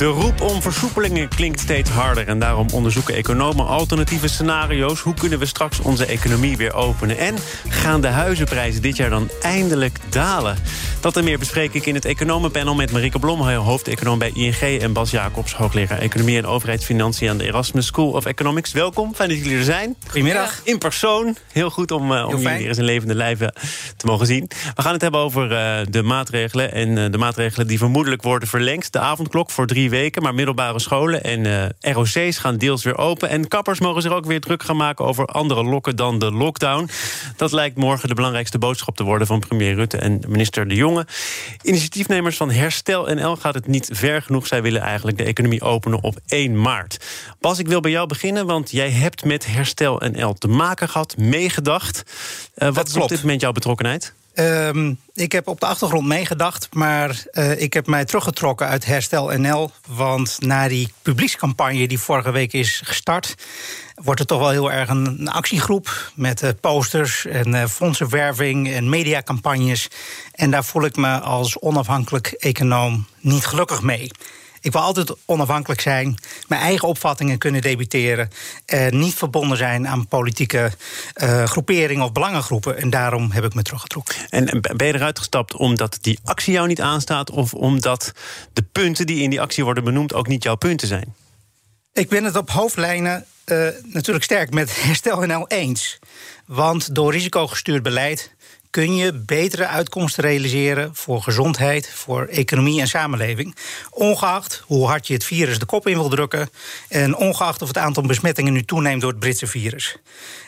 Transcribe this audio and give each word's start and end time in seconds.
De 0.00 0.06
roep 0.06 0.40
om 0.40 0.62
versoepelingen 0.62 1.28
klinkt 1.28 1.60
steeds 1.60 1.90
harder... 1.90 2.28
en 2.28 2.38
daarom 2.38 2.66
onderzoeken 2.72 3.14
economen 3.14 3.66
alternatieve 3.66 4.28
scenario's. 4.28 5.00
Hoe 5.00 5.14
kunnen 5.14 5.38
we 5.38 5.46
straks 5.46 5.80
onze 5.80 6.06
economie 6.06 6.56
weer 6.56 6.74
openen? 6.74 7.18
En 7.18 7.36
gaan 7.68 8.00
de 8.00 8.08
huizenprijzen 8.08 8.82
dit 8.82 8.96
jaar 8.96 9.10
dan 9.10 9.30
eindelijk 9.42 9.98
dalen? 10.08 10.56
Dat 11.00 11.16
en 11.16 11.24
meer 11.24 11.38
bespreek 11.38 11.74
ik 11.74 11.86
in 11.86 11.94
het 11.94 12.04
economenpanel 12.04 12.74
met 12.74 12.92
Marike 12.92 13.18
Blom... 13.18 13.40
hoofdeconoom 13.40 14.18
bij 14.18 14.30
ING 14.34 14.80
en 14.80 14.92
Bas 14.92 15.10
Jacobs... 15.10 15.54
hoogleraar 15.54 15.98
Economie 15.98 16.36
en 16.36 16.46
Overheidsfinanciën... 16.46 17.30
aan 17.30 17.38
de 17.38 17.44
Erasmus 17.44 17.86
School 17.86 18.10
of 18.10 18.24
Economics. 18.26 18.72
Welkom, 18.72 19.14
fijn 19.14 19.28
dat 19.28 19.38
jullie 19.38 19.58
er 19.58 19.64
zijn. 19.64 19.96
Goedemiddag. 20.06 20.60
In 20.64 20.78
persoon. 20.78 21.36
Heel 21.52 21.70
goed 21.70 21.90
om, 21.90 22.12
uh, 22.12 22.26
om 22.28 22.36
jullie 22.36 22.58
weer 22.58 22.68
eens 22.68 22.78
in 22.78 22.84
levende 22.84 23.14
lijven 23.14 23.54
te 23.96 24.06
mogen 24.06 24.26
zien. 24.26 24.50
We 24.74 24.82
gaan 24.82 24.92
het 24.92 25.02
hebben 25.02 25.20
over 25.20 25.52
uh, 25.52 25.86
de 25.90 26.02
maatregelen... 26.02 26.72
en 26.72 26.88
uh, 26.96 27.10
de 27.10 27.18
maatregelen 27.18 27.66
die 27.66 27.78
vermoedelijk 27.78 28.22
worden 28.22 28.48
verlengd. 28.48 28.92
De 28.92 28.98
avondklok 28.98 29.50
voor 29.50 29.66
drie 29.66 29.89
weken, 29.90 30.22
maar 30.22 30.34
middelbare 30.34 30.78
scholen 30.78 31.22
en 31.22 31.44
uh, 31.44 31.94
ROC's 31.94 32.38
gaan 32.38 32.56
deels 32.56 32.84
weer 32.84 32.98
open. 32.98 33.28
En 33.28 33.48
kappers 33.48 33.80
mogen 33.80 34.02
zich 34.02 34.12
ook 34.12 34.24
weer 34.24 34.40
druk 34.40 34.62
gaan 34.62 34.76
maken 34.76 35.04
over 35.04 35.26
andere 35.26 35.64
lokken 35.64 35.96
dan 35.96 36.18
de 36.18 36.32
lockdown. 36.32 36.88
Dat 37.36 37.52
lijkt 37.52 37.76
morgen 37.76 38.08
de 38.08 38.14
belangrijkste 38.14 38.58
boodschap 38.58 38.96
te 38.96 39.02
worden 39.02 39.26
van 39.26 39.38
premier 39.38 39.74
Rutte 39.74 39.96
en 39.96 40.20
minister 40.28 40.68
De 40.68 40.74
Jonge. 40.74 41.06
Initiatiefnemers 41.62 42.36
van 42.36 42.50
Herstel 42.50 43.14
NL 43.14 43.36
gaat 43.36 43.54
het 43.54 43.66
niet 43.66 43.88
ver 43.92 44.22
genoeg. 44.22 44.46
Zij 44.46 44.62
willen 44.62 44.80
eigenlijk 44.80 45.18
de 45.18 45.24
economie 45.24 45.62
openen 45.62 46.02
op 46.02 46.18
1 46.26 46.60
maart. 46.60 47.04
Bas, 47.40 47.58
ik 47.58 47.68
wil 47.68 47.80
bij 47.80 47.90
jou 47.90 48.06
beginnen, 48.06 48.46
want 48.46 48.70
jij 48.70 48.90
hebt 48.90 49.24
met 49.24 49.46
Herstel 49.46 50.02
NL 50.12 50.34
te 50.34 50.48
maken 50.48 50.88
gehad, 50.88 51.16
meegedacht. 51.16 52.02
Uh, 52.56 52.72
wat 52.72 52.88
is 52.88 52.96
op 52.96 53.08
dit 53.08 53.20
moment 53.22 53.40
jouw 53.40 53.52
betrokkenheid? 53.52 54.14
Um, 54.40 54.98
ik 55.14 55.32
heb 55.32 55.48
op 55.48 55.60
de 55.60 55.66
achtergrond 55.66 56.06
meegedacht, 56.06 56.68
maar 56.74 57.24
uh, 57.32 57.60
ik 57.60 57.72
heb 57.72 57.86
mij 57.86 58.04
teruggetrokken 58.04 58.66
uit 58.66 58.86
Herstel 58.86 59.38
NL. 59.38 59.70
Want 59.86 60.36
na 60.40 60.68
die 60.68 60.92
publiekscampagne 61.02 61.88
die 61.88 61.98
vorige 61.98 62.30
week 62.30 62.52
is 62.52 62.82
gestart, 62.84 63.34
wordt 63.94 64.18
het 64.18 64.28
toch 64.28 64.38
wel 64.38 64.50
heel 64.50 64.72
erg 64.72 64.88
een, 64.88 65.28
actiegroep 65.28 66.12
met 66.14 66.42
uh, 66.42 66.50
posters 66.60 67.26
en 67.26 67.48
uh, 67.54 67.64
fondsenwerving 67.64 68.70
en 68.70 68.88
mediacampagnes. 68.88 69.88
En 70.32 70.50
daar 70.50 70.64
voel 70.64 70.84
ik 70.84 70.96
me 70.96 71.20
als 71.20 71.58
onafhankelijk 71.58 72.26
econoom 72.26 73.06
niet 73.20 73.46
gelukkig 73.46 73.82
mee. 73.82 74.10
Ik 74.60 74.72
wil 74.72 74.80
altijd 74.80 75.12
onafhankelijk 75.24 75.80
zijn, 75.80 76.18
mijn 76.48 76.60
eigen 76.60 76.88
opvattingen 76.88 77.38
kunnen 77.38 77.60
debiteren. 77.60 78.30
en 78.66 78.98
niet 78.98 79.14
verbonden 79.14 79.56
zijn 79.56 79.88
aan 79.88 80.06
politieke 80.06 80.72
uh, 81.22 81.44
groeperingen 81.44 82.04
of 82.04 82.12
belangengroepen. 82.12 82.76
En 82.76 82.90
daarom 82.90 83.30
heb 83.30 83.44
ik 83.44 83.54
me 83.54 83.62
teruggetrokken. 83.62 84.14
En 84.28 84.60
ben 84.60 84.86
je 84.86 84.94
eruit 84.94 85.18
gestapt 85.18 85.56
omdat 85.56 85.98
die 86.00 86.18
actie 86.24 86.52
jou 86.52 86.66
niet 86.66 86.80
aanstaat? 86.80 87.30
Of 87.30 87.54
omdat 87.54 88.12
de 88.52 88.62
punten 88.62 89.06
die 89.06 89.22
in 89.22 89.30
die 89.30 89.40
actie 89.40 89.64
worden 89.64 89.84
benoemd 89.84 90.14
ook 90.14 90.26
niet 90.26 90.42
jouw 90.42 90.56
punten 90.56 90.88
zijn? 90.88 91.14
Ik 91.92 92.08
ben 92.08 92.24
het 92.24 92.36
op 92.36 92.50
hoofdlijnen 92.50 93.24
uh, 93.46 93.68
natuurlijk 93.82 94.24
sterk 94.24 94.50
met 94.50 94.76
Herstel 94.84 95.20
NL 95.20 95.46
eens. 95.48 95.98
Want 96.46 96.94
door 96.94 97.12
risicogestuurd 97.12 97.82
beleid 97.82 98.34
kun 98.70 98.94
je 98.96 99.12
betere 99.12 99.66
uitkomsten 99.66 100.24
realiseren 100.24 100.90
voor 100.94 101.22
gezondheid, 101.22 101.88
voor 101.94 102.24
economie 102.26 102.80
en 102.80 102.88
samenleving. 102.88 103.56
Ongeacht 103.90 104.62
hoe 104.66 104.86
hard 104.86 105.06
je 105.06 105.12
het 105.12 105.24
virus 105.24 105.58
de 105.58 105.66
kop 105.66 105.86
in 105.86 105.94
wil 105.94 106.08
drukken. 106.08 106.50
En 106.88 107.16
ongeacht 107.16 107.62
of 107.62 107.68
het 107.68 107.78
aantal 107.78 108.02
besmettingen 108.02 108.52
nu 108.52 108.64
toeneemt 108.64 109.00
door 109.00 109.10
het 109.10 109.20
Britse 109.20 109.46
virus. 109.46 109.96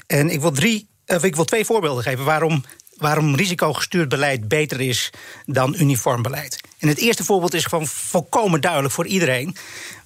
En 0.06 0.30
ik 0.30 0.40
wil, 0.40 0.52
drie, 0.52 0.88
of 1.06 1.24
ik 1.24 1.36
wil 1.36 1.44
twee 1.44 1.64
voorbeelden 1.64 2.02
geven 2.02 2.24
waarom 2.24 2.64
waarom 3.02 3.34
risicogestuurd 3.34 4.08
beleid 4.08 4.48
beter 4.48 4.80
is 4.80 5.10
dan 5.46 5.74
uniform 5.78 6.22
beleid. 6.22 6.60
En 6.78 6.88
het 6.88 6.98
eerste 6.98 7.24
voorbeeld 7.24 7.54
is 7.54 7.64
gewoon 7.64 7.86
volkomen 7.86 8.60
duidelijk 8.60 8.94
voor 8.94 9.06
iedereen. 9.06 9.56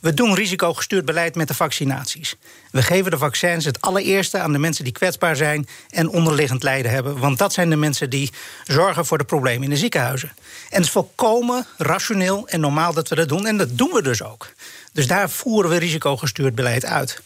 We 0.00 0.14
doen 0.14 0.34
risicogestuurd 0.34 1.04
beleid 1.04 1.34
met 1.34 1.48
de 1.48 1.54
vaccinaties. 1.54 2.36
We 2.70 2.82
geven 2.82 3.10
de 3.10 3.18
vaccins 3.18 3.64
het 3.64 3.80
allereerste 3.80 4.38
aan 4.38 4.52
de 4.52 4.58
mensen 4.58 4.84
die 4.84 4.92
kwetsbaar 4.92 5.36
zijn 5.36 5.68
en 5.88 6.08
onderliggend 6.08 6.62
lijden 6.62 6.90
hebben. 6.90 7.18
Want 7.18 7.38
dat 7.38 7.52
zijn 7.52 7.70
de 7.70 7.76
mensen 7.76 8.10
die 8.10 8.32
zorgen 8.64 9.06
voor 9.06 9.18
de 9.18 9.24
problemen 9.24 9.62
in 9.62 9.70
de 9.70 9.76
ziekenhuizen. 9.76 10.28
En 10.70 10.76
het 10.76 10.84
is 10.84 10.90
volkomen 10.90 11.66
rationeel 11.76 12.48
en 12.48 12.60
normaal 12.60 12.92
dat 12.92 13.08
we 13.08 13.14
dat 13.14 13.28
doen. 13.28 13.46
En 13.46 13.56
dat 13.56 13.78
doen 13.78 13.90
we 13.92 14.02
dus 14.02 14.22
ook. 14.22 14.52
Dus 14.96 15.06
daar 15.06 15.30
voeren 15.30 15.70
we 15.70 15.76
risicogestuurd 15.76 16.54
beleid 16.54 16.84
uit. 16.84 17.22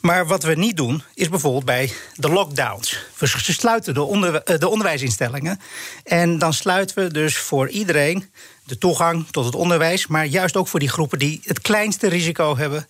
Maar 0.00 0.26
wat 0.26 0.42
we 0.42 0.54
niet 0.54 0.76
doen, 0.76 1.02
is 1.14 1.28
bijvoorbeeld 1.28 1.64
bij 1.64 1.92
de 2.14 2.28
lockdowns. 2.28 2.98
We 3.18 3.26
sluiten 3.26 3.94
de, 3.94 4.02
onder, 4.02 4.58
de 4.58 4.68
onderwijsinstellingen. 4.68 5.60
En 6.04 6.38
dan 6.38 6.52
sluiten 6.52 7.04
we 7.04 7.12
dus 7.12 7.36
voor 7.36 7.68
iedereen 7.68 8.30
de 8.64 8.78
toegang 8.78 9.26
tot 9.30 9.44
het 9.44 9.54
onderwijs. 9.54 10.06
Maar 10.06 10.26
juist 10.26 10.56
ook 10.56 10.68
voor 10.68 10.80
die 10.80 10.88
groepen 10.88 11.18
die 11.18 11.40
het 11.44 11.60
kleinste 11.60 12.08
risico 12.08 12.56
hebben 12.56 12.86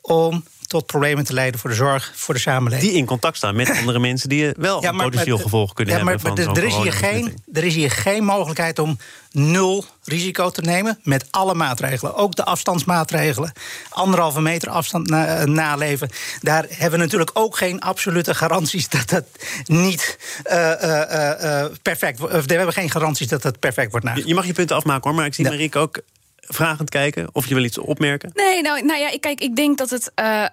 om 0.00 0.44
tot 0.72 0.86
problemen 0.86 1.24
te 1.24 1.32
leiden 1.32 1.60
voor 1.60 1.70
de 1.70 1.76
zorg, 1.76 2.12
voor 2.14 2.34
de 2.34 2.40
samenleving. 2.40 2.90
Die 2.90 2.98
in 2.98 3.06
contact 3.06 3.36
staan 3.36 3.56
met 3.56 3.70
andere 3.70 3.98
mensen 4.08 4.28
die 4.28 4.52
wel 4.56 4.82
ja, 4.82 4.88
een 4.88 4.96
potentieel 4.96 5.38
gevolg 5.38 5.72
kunnen 5.72 5.96
ja, 5.96 6.04
maar, 6.04 6.14
hebben. 6.14 6.44
Maar 6.44 6.56
er, 6.56 6.64
is 6.64 6.76
hier 6.76 6.92
geen, 6.92 7.36
er 7.52 7.64
is 7.64 7.74
hier 7.74 7.90
geen 7.90 8.24
mogelijkheid 8.24 8.78
om 8.78 8.98
nul 9.30 9.84
risico 10.04 10.50
te 10.50 10.60
nemen 10.60 10.98
met 11.02 11.26
alle 11.30 11.54
maatregelen. 11.54 12.14
Ook 12.14 12.36
de 12.36 12.44
afstandsmaatregelen. 12.44 13.52
Anderhalve 13.88 14.40
meter 14.40 14.70
afstand 14.70 15.08
na, 15.08 15.44
naleven. 15.44 16.08
Daar 16.40 16.66
hebben 16.68 16.98
we 16.98 17.04
natuurlijk 17.04 17.30
ook 17.34 17.56
geen 17.56 17.80
absolute 17.80 18.34
garanties 18.34 18.88
dat 18.88 19.08
dat 19.08 19.24
niet 19.64 20.18
uh, 20.50 20.72
uh, 20.82 21.02
uh, 21.42 21.64
perfect 21.82 22.18
wordt. 22.18 22.46
We 22.46 22.54
hebben 22.54 22.72
geen 22.72 22.90
garanties 22.90 23.28
dat 23.28 23.42
dat 23.42 23.58
perfect 23.58 23.90
wordt 23.90 24.06
nagekomen. 24.06 24.28
Je 24.28 24.34
mag 24.36 24.46
je 24.46 24.52
punten 24.52 24.76
afmaken 24.76 25.02
hoor, 25.02 25.14
maar 25.14 25.26
ik 25.26 25.34
zie 25.34 25.44
ja. 25.44 25.50
Marieke 25.50 25.78
ook 25.78 26.00
vragend 26.54 26.90
kijken? 26.90 27.28
Of 27.32 27.46
je 27.46 27.54
wil 27.54 27.64
iets 27.64 27.78
opmerken? 27.78 28.30
Nee, 28.34 28.62
nou, 28.62 28.84
nou 28.84 29.00
ja, 29.00 29.10
kijk, 29.20 29.40
ik 29.40 29.56
denk 29.56 29.78
dat 29.78 29.90
het. 29.90 30.12
Uh, 30.20 30.46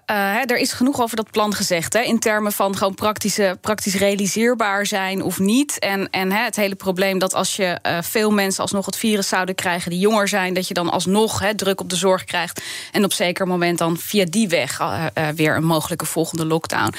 er 0.52 0.58
is 0.58 0.72
genoeg 0.72 1.02
over 1.02 1.16
dat 1.16 1.32
plan 1.32 1.54
gezegd. 1.54 1.94
Hè, 1.94 2.00
in 2.00 2.20
termen 2.20 2.52
van 2.52 2.78
gewoon 2.78 2.96
praktische, 2.96 3.58
praktisch 3.62 3.96
realiseerbaar 3.96 4.86
zijn 4.86 5.22
of 5.22 5.40
niet. 5.40 5.80
En, 5.80 6.10
en 6.10 6.32
hè, 6.32 6.44
het 6.44 6.56
hele 6.56 6.76
probleem 6.76 7.20
dat 7.20 7.34
als 7.34 7.56
je 7.56 7.80
uh, 7.86 7.98
veel 8.02 8.32
mensen 8.32 8.62
alsnog 8.62 8.86
het 8.86 8.98
virus 8.98 9.28
zouden 9.28 9.56
krijgen 9.56 9.90
die 9.90 10.00
jonger 10.00 10.28
zijn, 10.28 10.54
dat 10.54 10.68
je 10.68 10.74
dan 10.74 10.90
alsnog 10.90 11.40
hè, 11.40 11.56
druk 11.56 11.82
op 11.82 11.90
de 11.90 11.96
zorg 11.96 12.24
krijgt. 12.24 12.62
En 12.92 13.04
op 13.04 13.14
zeker 13.14 13.48
moment 13.48 13.78
dan 13.78 13.98
via 13.98 14.26
die 14.26 14.48
weg 14.48 14.82
weer 15.36 15.56
een 15.56 15.64
mogelijke 15.64 16.06
volgende 16.06 16.46
lockdown. 16.46 16.94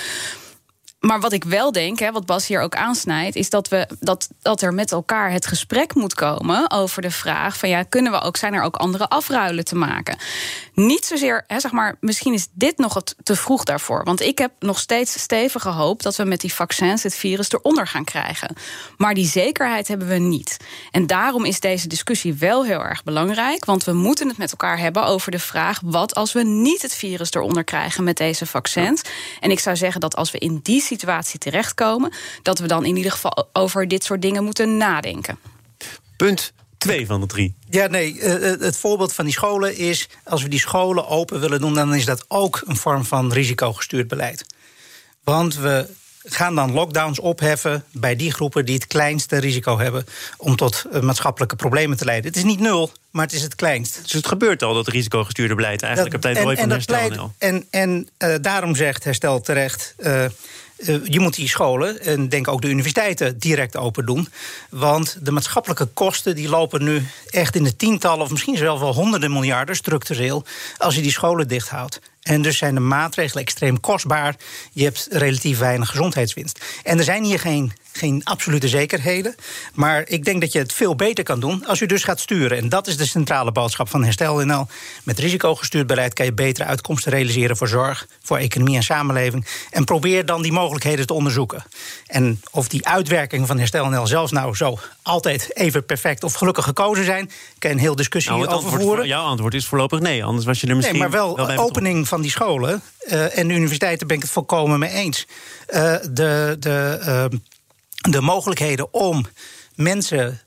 Maar 1.00 1.20
wat 1.20 1.32
ik 1.32 1.44
wel 1.44 1.72
denk, 1.72 1.98
hè, 1.98 2.12
wat 2.12 2.26
Bas 2.26 2.46
hier 2.46 2.60
ook 2.60 2.74
aansnijdt, 2.74 3.36
is 3.36 3.50
dat, 3.50 3.68
we, 3.68 3.88
dat, 4.00 4.28
dat 4.42 4.62
er 4.62 4.74
met 4.74 4.92
elkaar 4.92 5.32
het 5.32 5.46
gesprek 5.46 5.94
moet 5.94 6.14
komen 6.14 6.70
over 6.70 7.02
de 7.02 7.10
vraag: 7.10 7.56
van 7.56 7.68
ja, 7.68 7.82
kunnen 7.82 8.12
we 8.12 8.20
ook, 8.20 8.36
zijn 8.36 8.54
er 8.54 8.62
ook 8.62 8.76
andere 8.76 9.08
afruilen 9.08 9.64
te 9.64 9.74
maken? 9.74 10.18
Niet 10.86 11.04
zozeer, 11.04 11.44
hè, 11.46 11.60
zeg 11.60 11.72
maar, 11.72 11.96
misschien 12.00 12.32
is 12.32 12.48
dit 12.52 12.78
nog 12.78 12.94
het 12.94 13.14
te 13.22 13.36
vroeg 13.36 13.64
daarvoor. 13.64 14.04
Want 14.04 14.20
ik 14.20 14.38
heb 14.38 14.52
nog 14.58 14.78
steeds 14.78 15.20
stevige 15.20 15.68
hoop 15.68 16.02
dat 16.02 16.16
we 16.16 16.24
met 16.24 16.40
die 16.40 16.54
vaccins 16.54 17.02
het 17.02 17.14
virus 17.14 17.52
eronder 17.52 17.86
gaan 17.86 18.04
krijgen. 18.04 18.54
Maar 18.96 19.14
die 19.14 19.26
zekerheid 19.26 19.88
hebben 19.88 20.08
we 20.08 20.14
niet. 20.14 20.56
En 20.90 21.06
daarom 21.06 21.44
is 21.44 21.60
deze 21.60 21.88
discussie 21.88 22.34
wel 22.34 22.64
heel 22.64 22.84
erg 22.84 23.04
belangrijk. 23.04 23.64
Want 23.64 23.84
we 23.84 23.92
moeten 23.92 24.28
het 24.28 24.38
met 24.38 24.50
elkaar 24.50 24.78
hebben 24.78 25.04
over 25.04 25.30
de 25.30 25.38
vraag: 25.38 25.80
wat 25.84 26.14
als 26.14 26.32
we 26.32 26.42
niet 26.42 26.82
het 26.82 26.94
virus 26.94 27.32
eronder 27.32 27.64
krijgen 27.64 28.04
met 28.04 28.16
deze 28.16 28.46
vaccins? 28.46 29.02
En 29.40 29.50
ik 29.50 29.58
zou 29.58 29.76
zeggen 29.76 30.00
dat 30.00 30.16
als 30.16 30.30
we 30.30 30.38
in 30.38 30.60
die 30.62 30.80
situatie 30.80 31.38
terechtkomen, 31.38 32.12
dat 32.42 32.58
we 32.58 32.66
dan 32.66 32.84
in 32.84 32.96
ieder 32.96 33.12
geval 33.12 33.48
over 33.52 33.88
dit 33.88 34.04
soort 34.04 34.22
dingen 34.22 34.44
moeten 34.44 34.76
nadenken. 34.76 35.38
Punt 36.16 36.52
twee 36.80 37.06
van 37.06 37.20
de 37.20 37.26
drie. 37.26 37.54
Ja, 37.70 37.86
nee, 37.86 38.20
het 38.20 38.76
voorbeeld 38.76 39.12
van 39.12 39.24
die 39.24 39.34
scholen 39.34 39.76
is... 39.76 40.08
als 40.24 40.42
we 40.42 40.48
die 40.48 40.58
scholen 40.58 41.08
open 41.08 41.40
willen 41.40 41.60
doen... 41.60 41.74
dan 41.74 41.94
is 41.94 42.04
dat 42.04 42.24
ook 42.28 42.62
een 42.66 42.76
vorm 42.76 43.04
van 43.04 43.32
risicogestuurd 43.32 44.08
beleid. 44.08 44.46
Want 45.24 45.56
we 45.56 45.88
gaan 46.22 46.54
dan 46.54 46.72
lockdowns 46.72 47.18
opheffen 47.18 47.84
bij 47.92 48.16
die 48.16 48.32
groepen 48.32 48.64
die 48.64 48.74
het 48.74 48.86
kleinste 48.86 49.36
risico 49.36 49.78
hebben 49.78 50.04
om 50.36 50.56
tot 50.56 50.84
maatschappelijke 51.00 51.56
problemen 51.56 51.96
te 51.96 52.04
leiden. 52.04 52.26
Het 52.26 52.36
is 52.36 52.44
niet 52.44 52.60
nul, 52.60 52.92
maar 53.10 53.24
het 53.24 53.34
is 53.34 53.42
het 53.42 53.54
kleinst. 53.54 54.00
Dus 54.02 54.12
het 54.12 54.26
gebeurt 54.26 54.62
al, 54.62 54.74
dat 54.74 54.88
risicogestuurde 54.88 55.54
beleid, 55.54 55.82
eigenlijk 55.82 56.14
op 56.14 56.20
tijd 56.20 56.36
en, 56.36 56.56
van 56.56 56.70
herstel. 56.70 57.32
En, 57.38 57.66
en 57.70 58.08
uh, 58.18 58.34
daarom 58.40 58.74
zegt 58.74 59.04
herstel 59.04 59.40
terecht... 59.40 59.94
Uh, 59.98 60.24
je 61.04 61.20
moet 61.20 61.34
die 61.34 61.48
scholen 61.48 62.00
en 62.00 62.28
denk 62.28 62.48
ook 62.48 62.62
de 62.62 62.68
universiteiten 62.68 63.38
direct 63.38 63.76
open 63.76 64.06
doen. 64.06 64.28
Want 64.70 65.16
de 65.20 65.30
maatschappelijke 65.30 65.86
kosten 65.86 66.34
die 66.34 66.48
lopen 66.48 66.84
nu 66.84 67.06
echt 67.30 67.54
in 67.54 67.64
de 67.64 67.76
tientallen 67.76 68.24
of 68.24 68.30
misschien 68.30 68.56
zelfs 68.56 68.80
wel 68.80 68.94
honderden 68.94 69.32
miljarden 69.32 69.76
structureel 69.76 70.44
als 70.78 70.94
je 70.94 71.02
die 71.02 71.10
scholen 71.10 71.48
dicht 71.48 71.68
houdt. 71.68 72.00
En 72.20 72.42
dus 72.42 72.58
zijn 72.58 72.74
de 72.74 72.80
maatregelen 72.80 73.42
extreem 73.42 73.80
kostbaar. 73.80 74.36
Je 74.72 74.84
hebt 74.84 75.08
relatief 75.10 75.58
weinig 75.58 75.88
gezondheidswinst. 75.88 76.64
En 76.82 76.98
er 76.98 77.04
zijn 77.04 77.24
hier 77.24 77.40
geen 77.40 77.72
geen 77.92 78.24
absolute 78.24 78.68
zekerheden. 78.68 79.34
Maar 79.74 80.04
ik 80.08 80.24
denk 80.24 80.40
dat 80.40 80.52
je 80.52 80.58
het 80.58 80.72
veel 80.72 80.96
beter 80.96 81.24
kan 81.24 81.40
doen 81.40 81.66
als 81.66 81.78
je 81.78 81.86
dus 81.86 82.04
gaat 82.04 82.20
sturen. 82.20 82.58
En 82.58 82.68
dat 82.68 82.86
is 82.86 82.96
de 82.96 83.06
centrale 83.06 83.52
boodschap 83.52 83.88
van 83.88 84.04
Herstel 84.04 84.66
Met 85.04 85.18
risicogestuurd 85.18 85.86
beleid 85.86 86.12
kan 86.14 86.24
je 86.24 86.32
betere 86.32 86.68
uitkomsten 86.68 87.12
realiseren 87.12 87.56
voor 87.56 87.68
zorg, 87.68 88.06
voor 88.22 88.36
economie 88.36 88.76
en 88.76 88.82
samenleving. 88.82 89.46
En 89.70 89.84
probeer 89.84 90.26
dan 90.26 90.42
die 90.42 90.52
mogelijkheden 90.52 91.06
te 91.06 91.12
onderzoeken. 91.12 91.64
En 92.06 92.40
of 92.50 92.68
die 92.68 92.86
uitwerkingen 92.86 93.46
van 93.46 93.58
Herstel 93.58 94.06
zelfs 94.06 94.32
nou 94.32 94.56
zo 94.56 94.78
altijd 95.02 95.56
even 95.56 95.84
perfect 95.84 96.24
of 96.24 96.34
gelukkig 96.34 96.64
gekozen 96.64 97.04
zijn, 97.04 97.30
kan 97.60 97.70
een 97.70 97.78
heel 97.78 97.96
discussie 97.96 98.32
nou, 98.32 98.46
over 98.46 98.80
voeren. 98.80 99.06
Jouw 99.06 99.24
antwoord 99.24 99.54
is 99.54 99.66
voorlopig 99.66 100.00
nee, 100.00 100.24
anders 100.24 100.44
was 100.46 100.60
je 100.60 100.66
er 100.66 100.76
misschien. 100.76 100.98
Nee, 100.98 101.08
maar 101.08 101.18
wel, 101.18 101.36
wel 101.36 101.56
opening 101.56 102.08
van 102.08 102.20
die 102.20 102.30
scholen 102.30 102.82
uh, 103.06 103.38
en 103.38 103.48
de 103.48 103.54
universiteiten 103.54 104.06
ben 104.06 104.16
ik 104.16 104.22
het 104.22 104.32
volkomen 104.32 104.78
mee 104.78 104.90
eens. 104.90 105.26
Uh, 105.68 105.94
de. 106.10 106.56
de 106.58 107.28
uh, 107.32 107.38
de 108.00 108.20
mogelijkheden 108.20 108.94
om 108.94 109.26
mensen 109.74 110.40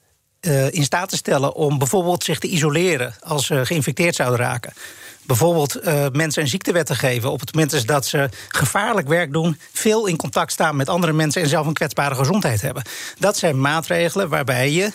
in 0.69 0.83
staat 0.83 1.09
te 1.09 1.15
stellen 1.15 1.55
om 1.55 1.77
bijvoorbeeld 1.77 2.23
zich 2.23 2.39
te 2.39 2.47
isoleren 2.47 3.15
als 3.19 3.45
ze 3.45 3.65
geïnfecteerd 3.65 4.15
zouden 4.15 4.39
raken. 4.39 4.73
Bijvoorbeeld 5.25 5.85
uh, 5.85 6.05
mensen 6.11 6.41
een 6.41 6.47
ziektewet 6.47 6.85
te 6.85 6.95
geven 6.95 7.31
op 7.31 7.39
het 7.39 7.53
moment 7.53 7.87
dat 7.87 8.05
ze 8.05 8.29
gevaarlijk 8.47 9.07
werk 9.07 9.33
doen, 9.33 9.59
veel 9.71 10.05
in 10.05 10.15
contact 10.15 10.51
staan 10.51 10.75
met 10.75 10.89
andere 10.89 11.13
mensen 11.13 11.41
en 11.41 11.49
zelf 11.49 11.67
een 11.67 11.73
kwetsbare 11.73 12.15
gezondheid 12.15 12.61
hebben. 12.61 12.83
Dat 13.19 13.37
zijn 13.37 13.61
maatregelen 13.61 14.29
waarbij 14.29 14.71
je 14.71 14.91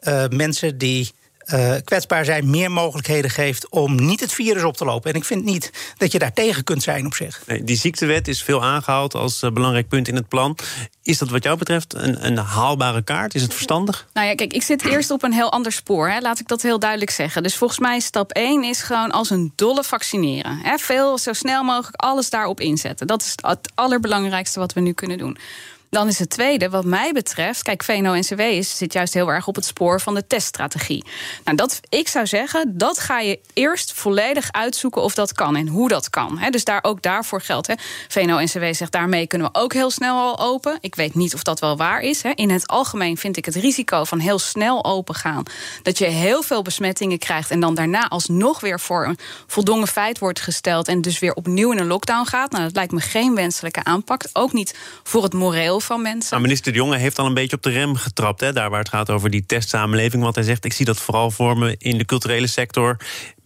uh, 0.00 0.24
mensen 0.28 0.78
die 0.78 1.12
uh, 1.54 1.74
kwetsbaar 1.84 2.24
zijn, 2.24 2.50
meer 2.50 2.70
mogelijkheden 2.70 3.30
geeft 3.30 3.68
om 3.68 3.94
niet 3.94 4.20
het 4.20 4.32
virus 4.32 4.62
op 4.62 4.76
te 4.76 4.84
lopen. 4.84 5.10
En 5.10 5.16
ik 5.16 5.24
vind 5.24 5.44
niet 5.44 5.70
dat 5.96 6.12
je 6.12 6.18
daar 6.18 6.32
tegen 6.32 6.64
kunt 6.64 6.82
zijn 6.82 7.06
op 7.06 7.14
zich. 7.14 7.42
Nee, 7.46 7.64
die 7.64 7.76
ziektewet 7.76 8.28
is 8.28 8.42
veel 8.42 8.64
aangehaald 8.64 9.14
als 9.14 9.42
uh, 9.42 9.50
belangrijk 9.50 9.88
punt 9.88 10.08
in 10.08 10.14
het 10.14 10.28
plan. 10.28 10.58
Is 11.02 11.18
dat 11.18 11.28
wat 11.28 11.42
jou 11.42 11.58
betreft 11.58 11.94
een, 11.94 12.26
een, 12.26 12.36
haalbare 12.36 13.02
kaart? 13.02 13.34
Is 13.34 13.42
het 13.42 13.54
verstandig? 13.54 14.08
Nou 14.12 14.26
ja, 14.26 14.34
kijk, 14.34 14.52
ik 14.52 14.62
zit 14.62 14.84
eerst 14.84 15.10
op 15.10 15.22
een 15.22 15.32
heel 15.32 15.52
ander 15.52 15.72
spoor. 15.72 16.08
Hè. 16.08 16.20
Laat 16.20 16.40
ik 16.40 16.48
dat 16.48 16.62
heel 16.62 16.78
duidelijk 16.78 17.10
zeggen. 17.10 17.42
Dus 17.42 17.56
volgens 17.56 17.78
mij 17.78 18.00
stap 18.00 18.32
1 18.32 18.64
is 18.64 18.82
gewoon 18.82 19.10
als 19.10 19.30
een 19.30 19.52
dolle 19.54 19.84
vaccineren. 19.84 20.58
Hè. 20.62 20.78
Veel, 20.78 21.18
zo 21.18 21.32
snel 21.32 21.62
mogelijk 21.62 22.02
alles 22.02 22.30
daarop 22.30 22.60
inzetten. 22.60 23.06
Dat 23.06 23.22
is 23.22 23.34
het 23.40 23.70
allerbelangrijkste 23.74 24.58
wat 24.58 24.72
we 24.72 24.80
nu 24.80 24.92
kunnen 24.92 25.18
doen. 25.18 25.38
Dan 25.90 26.08
is 26.08 26.18
het 26.18 26.30
tweede, 26.30 26.70
wat 26.70 26.84
mij 26.84 27.12
betreft, 27.12 27.62
kijk, 27.62 27.84
VNO-NCW 27.84 28.42
zit 28.60 28.92
juist 28.92 29.14
heel 29.14 29.28
erg 29.28 29.46
op 29.46 29.54
het 29.54 29.64
spoor 29.64 30.00
van 30.00 30.14
de 30.14 30.26
teststrategie. 30.26 31.04
Nou, 31.44 31.56
dat, 31.56 31.80
ik 31.88 32.08
zou 32.08 32.26
zeggen, 32.26 32.78
dat 32.78 32.98
ga 32.98 33.20
je 33.20 33.40
eerst 33.52 33.92
volledig 33.92 34.52
uitzoeken 34.52 35.02
of 35.02 35.14
dat 35.14 35.32
kan 35.32 35.56
en 35.56 35.68
hoe 35.68 35.88
dat 35.88 36.10
kan. 36.10 36.40
dus 36.50 36.64
daar, 36.64 36.82
ook 36.82 37.02
daarvoor 37.02 37.40
geldt. 37.40 37.74
VNO-NCW 38.08 38.64
zegt, 38.72 38.92
daarmee 38.92 39.26
kunnen 39.26 39.50
we 39.52 39.58
ook 39.58 39.72
heel 39.72 39.90
snel 39.90 40.16
al 40.16 40.38
open. 40.38 40.78
Ik 40.80 40.94
weet 40.94 41.14
niet 41.14 41.34
of 41.34 41.42
dat 41.42 41.60
wel 41.60 41.76
waar 41.76 42.00
is. 42.00 42.22
In 42.34 42.50
het 42.50 42.66
algemeen 42.66 43.16
vind 43.16 43.36
ik 43.36 43.44
het 43.44 43.54
risico 43.54 44.04
van 44.04 44.18
heel 44.18 44.38
snel 44.38 44.84
open 44.84 45.14
gaan, 45.14 45.42
dat 45.82 45.98
je 45.98 46.04
heel 46.04 46.42
veel 46.42 46.62
besmettingen 46.62 47.18
krijgt 47.18 47.50
en 47.50 47.60
dan 47.60 47.74
daarna 47.74 48.08
alsnog 48.08 48.60
weer 48.60 48.80
voor 48.80 49.06
een 49.06 49.18
voldongen 49.46 49.88
feit 49.88 50.18
wordt 50.18 50.40
gesteld 50.40 50.88
en 50.88 51.00
dus 51.00 51.18
weer 51.18 51.34
opnieuw 51.34 51.72
in 51.72 51.78
een 51.78 51.86
lockdown 51.86 52.26
gaat. 52.26 52.50
Nou, 52.50 52.64
dat 52.64 52.74
lijkt 52.74 52.92
me 52.92 53.00
geen 53.00 53.34
wenselijke 53.34 53.84
aanpak. 53.84 54.22
Ook 54.32 54.52
niet 54.52 54.76
voor 55.02 55.22
het 55.22 55.32
moreel 55.32 55.77
van 55.84 56.02
mensen. 56.02 56.30
Nou, 56.30 56.42
minister 56.42 56.72
De 56.72 56.78
Jonge 56.78 56.96
heeft 56.96 57.18
al 57.18 57.26
een 57.26 57.34
beetje 57.34 57.56
op 57.56 57.62
de 57.62 57.70
rem 57.70 57.96
getrapt, 57.96 58.40
hè, 58.40 58.52
daar 58.52 58.70
waar 58.70 58.78
het 58.78 58.88
gaat 58.88 59.10
over 59.10 59.30
die 59.30 59.46
testsamenleving. 59.46 60.22
Want 60.22 60.34
hij 60.34 60.44
zegt: 60.44 60.64
Ik 60.64 60.72
zie 60.72 60.84
dat 60.84 61.00
vooral 61.00 61.30
voor 61.30 61.58
me 61.58 61.74
in 61.78 61.98
de 61.98 62.04
culturele 62.04 62.46
sector 62.46 62.96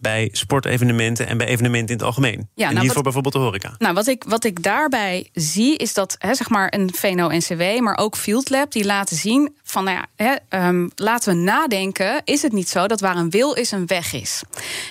bij 0.03 0.29
sportevenementen 0.31 1.27
en 1.27 1.37
bij 1.37 1.47
evenementen 1.47 1.89
in 1.89 1.95
het 1.95 2.05
algemeen. 2.05 2.49
Ja, 2.55 2.67
en 2.67 2.73
nou, 2.73 2.85
niet 2.85 2.93
voor 2.93 3.03
bijvoorbeeld 3.03 3.33
de 3.33 3.39
horeca. 3.39 3.75
Nou, 3.77 3.93
wat 3.93 4.07
ik, 4.07 4.23
wat 4.27 4.43
ik 4.43 4.63
daarbij 4.63 5.29
zie, 5.33 5.77
is 5.77 5.93
dat 5.93 6.15
hè, 6.19 6.35
zeg 6.35 6.49
maar 6.49 6.73
een 6.75 6.89
VNO-NCW, 6.93 7.79
maar 7.79 7.97
ook 7.97 8.15
Field 8.15 8.49
Lab, 8.49 8.71
die 8.71 8.85
laten 8.85 9.17
zien 9.17 9.55
van, 9.63 9.83
nou 9.83 9.97
ja, 9.97 10.05
hè, 10.25 10.67
um, 10.67 10.91
laten 10.95 11.33
we 11.33 11.39
nadenken, 11.39 12.21
is 12.23 12.41
het 12.41 12.51
niet 12.51 12.69
zo 12.69 12.87
dat 12.87 12.99
waar 12.99 13.15
een 13.15 13.29
wil 13.29 13.53
is, 13.53 13.71
een 13.71 13.87
weg 13.87 14.13
is? 14.13 14.41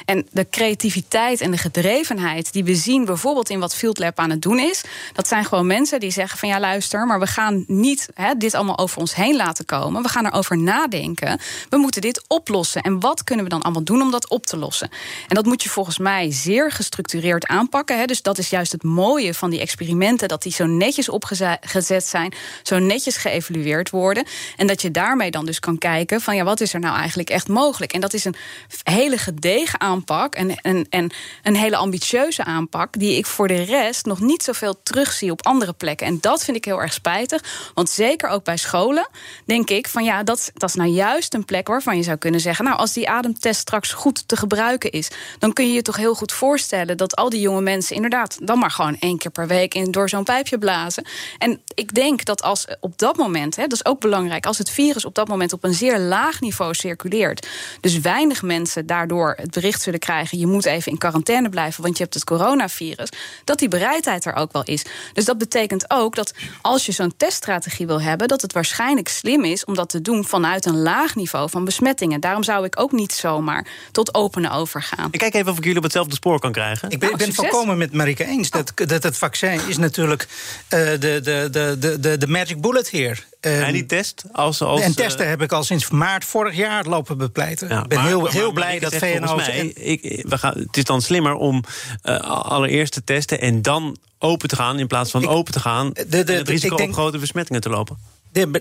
En 0.05 0.27
de 0.31 0.47
creativiteit 0.51 1.41
en 1.41 1.51
de 1.51 1.59
gedrevenheid 1.59 2.53
die 2.53 2.65
we 2.65 2.75
zien 2.75 3.05
bijvoorbeeld 3.05 3.51
in 3.51 3.61
wat 3.61 3.75
Field 3.75 3.99
Lab 3.99 4.19
aan 4.19 4.31
het 4.31 4.43
doen 4.43 4.59
is, 4.59 4.83
dat 5.13 5.29
zijn 5.29 5.45
gewoon 5.45 5.67
mensen 5.67 6.01
die 6.01 6.11
zeggen 6.11 6.39
van, 6.39 6.49
ja 6.49 6.61
luister, 6.61 7.07
maar 7.07 7.21
we 7.21 7.27
gaan 7.27 7.65
niet 7.67 8.09
hè, 8.15 8.35
dit 8.35 8.55
allemaal 8.55 8.79
over 8.79 8.99
ons 8.99 9.15
heen 9.15 9.37
laten 9.37 9.65
komen. 9.65 10.03
We 10.03 10.09
gaan 10.09 10.27
erover 10.27 10.59
nadenken. 10.59 11.41
We 11.69 11.77
moeten 11.77 12.01
dit 12.01 12.25
oplossen. 12.29 12.83
En 12.83 13.01
wat 13.01 13.25
kunnen 13.25 13.45
we 13.45 13.51
dan 13.51 13.63
allemaal 13.63 13.85
doen 13.85 14.03
om 14.03 14.11
dat 14.11 14.29
op 14.29 14.47
te 14.47 14.57
lossen? 14.57 14.91
En 15.29 15.35
dat 15.35 15.45
moet 15.45 15.63
je 15.63 15.69
volgens 15.69 15.99
mij 15.99 16.31
zeer 16.31 16.71
gestructureerd 16.71 17.47
aanpakken. 17.47 17.99
Hè. 17.99 18.05
Dus 18.05 18.23
dat 18.23 18.39
is 18.39 18.51
juist 18.51 18.73
het 18.73 18.83
mooie 18.83 19.35
van 19.35 19.51
die 19.51 19.61
experimenten: 19.61 20.29
dat 20.29 20.43
die 20.43 20.53
zo 20.53 20.67
netjes 20.67 21.09
opgezet 21.09 22.05
zijn, 22.05 22.35
zo 22.63 22.79
netjes 22.79 23.17
geëvalueerd 23.17 23.91
worden. 23.91 24.25
En 24.57 24.67
dat 24.67 24.83
je 24.83 24.91
daarmee 24.91 25.31
dan 25.31 25.47
dus 25.47 25.61
kan 25.61 25.79
kijken: 25.79 26.21
van 26.21 26.37
ja, 26.37 26.45
wat 26.45 26.61
is 26.61 26.75
er 26.75 26.81
nou 26.81 26.97
eigenlijk 26.97 27.31
echt 27.31 27.49
mogelijk? 27.49 27.93
En 27.93 28.01
dat 28.01 28.13
is 28.13 28.25
een 28.25 28.37
hele 28.83 29.19
gedegen 29.19 29.81
aanpak 29.81 30.35
en, 30.35 30.57
en, 30.57 30.87
en 30.91 31.11
een 31.43 31.57
hele 31.57 31.77
ambitieuze 31.77 32.45
aanpak, 32.45 32.99
die 32.99 33.17
ik 33.17 33.27
voor 33.27 33.49
de 33.49 33.63
rest 33.63 34.07
nog 34.07 34.21
niet 34.21 34.43
zoveel 34.43 34.83
terugzie 34.83 35.31
op 35.31 35.47
andere 35.47 35.73
plekken. 35.73 36.07
En 36.07 36.19
dat 36.21 36.45
vind 36.45 36.57
ik 36.57 36.65
heel 36.65 36.81
erg 36.81 36.93
spijtig. 36.93 37.71
Want 37.75 37.91
zeker 37.91 38.29
ook 38.29 38.45
bij 38.45 38.57
scholen 38.57 39.09
denk 39.45 39.71
ik 39.71 39.89
van 39.89 40.05
ja, 40.05 40.23
dat, 40.23 40.51
dat 40.55 40.69
is 40.69 40.75
nou 40.75 40.91
juist 40.91 41.35
een 41.35 41.45
plek 41.45 41.69
waarvan 41.69 41.97
je 41.97 42.03
zou 42.03 42.17
kunnen 42.17 42.41
zeggen: 42.41 42.65
nou, 42.65 42.77
als 42.77 42.93
die 42.93 43.09
ademtest 43.09 43.61
straks 43.61 43.93
goed 43.93 44.29
te 44.29 44.37
gebruiken 44.37 44.92
is, 44.93 45.11
dan 45.39 45.53
kun 45.53 45.67
je 45.67 45.73
je 45.73 45.83
toch 45.83 45.97
heel 45.97 46.15
goed 46.15 46.33
voorstellen 46.33 46.97
dat 46.97 47.17
al 47.17 47.29
die 47.29 47.41
jonge 47.41 47.61
mensen 47.61 47.97
inderdaad 47.97 48.39
dan 48.43 48.59
maar 48.59 48.71
gewoon 48.71 48.97
één 48.99 49.19
keer 49.19 49.31
per 49.31 49.47
week 49.47 49.75
in, 49.75 49.91
door 49.91 50.09
zo'n 50.09 50.25
pijpje 50.25 50.59
blazen. 50.59 51.07
En 51.39 51.61
ik 51.75 51.95
denk 51.95 52.25
dat 52.25 52.43
als 52.43 52.67
op 52.81 52.99
dat 52.99 53.17
moment, 53.17 53.57
hè, 53.57 53.63
dat 53.63 53.73
is 53.73 53.85
ook 53.85 54.01
belangrijk, 54.01 54.47
als 54.47 54.59
het 54.59 54.71
virus 54.71 55.05
op 55.05 55.15
dat 55.15 55.29
moment 55.29 55.53
op 55.53 55.65
een 55.65 55.75
zeer 55.75 55.99
laag 55.99 56.41
niveau 56.41 56.75
circuleert, 56.75 57.47
dus 57.81 58.01
weinig 58.01 58.43
mensen 58.43 58.87
daardoor 58.87 59.35
het 59.37 59.51
bericht 59.51 59.83
zullen 59.83 59.99
krijgen: 59.99 60.39
je 60.39 60.47
moet 60.47 60.65
even 60.65 60.93
in 60.93 60.99
quarantaine 60.99 61.49
blijven, 61.49 61.83
want 61.83 61.97
je 61.97 62.03
hebt 62.03 62.15
het 62.15 62.25
coronavirus, 62.25 63.09
dat 63.45 63.59
die 63.59 63.69
bereidheid 63.69 64.25
er 64.25 64.35
ook 64.35 64.53
wel 64.53 64.65
is. 64.65 64.85
Dus 65.13 65.25
dat 65.25 65.39
betekent 65.39 65.91
ook 65.91 66.15
dat 66.15 66.35
als 66.61 66.87
je 66.87 66.93
zo'n 66.93 67.17
teststrategie 67.17 67.87
wil 67.87 68.01
hebben, 68.01 68.29
dat 68.29 68.43
het 68.43 68.53
waarschijnlijk 68.53 69.09
slim 69.09 69.45
is 69.45 69.65
om 69.65 69.75
dat 69.75 69.89
te 69.89 70.03
doen 70.03 70.25
vanuit 70.25 70.67
een 70.67 70.83
laag 70.83 71.15
niveau 71.15 71.51
van 71.51 71.65
besmettingen. 71.65 72.21
Daarom 72.21 72.43
zou 72.43 72.65
ik 72.65 72.81
ook 72.81 72.93
niet 72.93 73.13
zomaar 73.13 73.67
tot 73.93 74.15
openen 74.15 74.51
over 74.93 75.09
ik 75.11 75.19
kijk 75.19 75.35
even 75.35 75.53
of 75.53 75.59
ik 75.59 75.63
jullie 75.63 75.79
op 75.79 75.85
hetzelfde 75.85 76.15
spoor 76.15 76.41
kan 76.41 76.53
krijgen. 76.53 76.91
Ik 76.91 76.99
ben, 76.99 77.09
nou, 77.09 77.25
ben 77.25 77.35
volkomen 77.35 77.79
met 77.79 77.93
Marike 77.93 78.25
eens. 78.25 78.51
Dat, 78.51 78.73
dat 78.75 79.03
het 79.03 79.19
vaccin 79.19 79.61
is 79.69 79.77
natuurlijk 79.77 80.23
uh, 80.23 80.79
de, 80.79 80.99
de, 80.99 81.49
de, 81.51 81.99
de, 82.01 82.19
de 82.19 82.27
magic 82.27 82.61
bullet 82.61 82.89
hier. 82.89 83.27
Um, 83.41 83.63
en 83.63 83.73
die 83.73 83.87
test? 83.87 84.25
Als, 84.33 84.61
als, 84.63 84.81
en 84.81 84.95
testen 84.95 85.25
uh, 85.25 85.31
heb 85.31 85.43
ik 85.43 85.53
al 85.53 85.65
sinds 85.65 85.91
maart 85.91 86.25
vorig 86.25 86.57
jaar 86.57 86.85
lopen 86.85 87.19
bepleiten. 87.19 87.71
Ik 87.71 87.89
ben 87.89 87.99
maar, 87.99 88.07
heel, 88.07 88.27
heel 88.27 88.45
maar, 88.45 88.53
blij 88.53 88.79
dat 88.79 88.95
VNO... 88.95 89.37
Mij, 89.37 89.67
ik, 89.67 90.25
we 90.29 90.39
gaan, 90.39 90.59
het 90.59 90.77
is 90.77 90.85
dan 90.85 91.03
slimmer 91.03 91.35
om 91.35 91.65
uh, 92.05 92.21
allereerst 92.21 92.93
te 92.93 93.05
testen 93.05 93.41
en 93.41 93.63
dan 93.63 93.97
open 94.19 94.49
te 94.49 94.57
gaan... 94.57 94.79
in 94.79 94.87
plaats 94.87 95.11
van 95.11 95.23
ik, 95.23 95.29
open 95.29 95.53
te 95.53 95.61
gaan 95.61 95.91
de, 95.93 96.07
de, 96.09 96.33
en 96.33 96.39
het 96.39 96.49
risico 96.49 96.77
denk, 96.77 96.89
op 96.89 96.95
grote 96.95 97.19
besmettingen 97.19 97.61
te 97.61 97.69
lopen. 97.69 97.99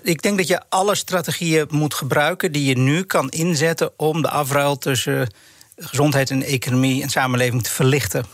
ik 0.03 0.21
denk 0.21 0.37
dat 0.37 0.47
je 0.47 0.61
alle 0.69 0.95
strategieën 0.95 1.65
moet 1.69 1.93
gebruiken 1.93 2.51
die 2.51 2.65
je 2.65 2.77
nu 2.77 3.03
kan 3.03 3.29
inzetten 3.29 3.91
om 3.97 4.21
de 4.21 4.29
afruil 4.29 4.77
tussen 4.77 5.27
gezondheid 5.75 6.29
en 6.29 6.43
economie 6.43 7.01
en 7.01 7.09
samenleving 7.09 7.63
te 7.63 7.69
verlichten. 7.69 8.25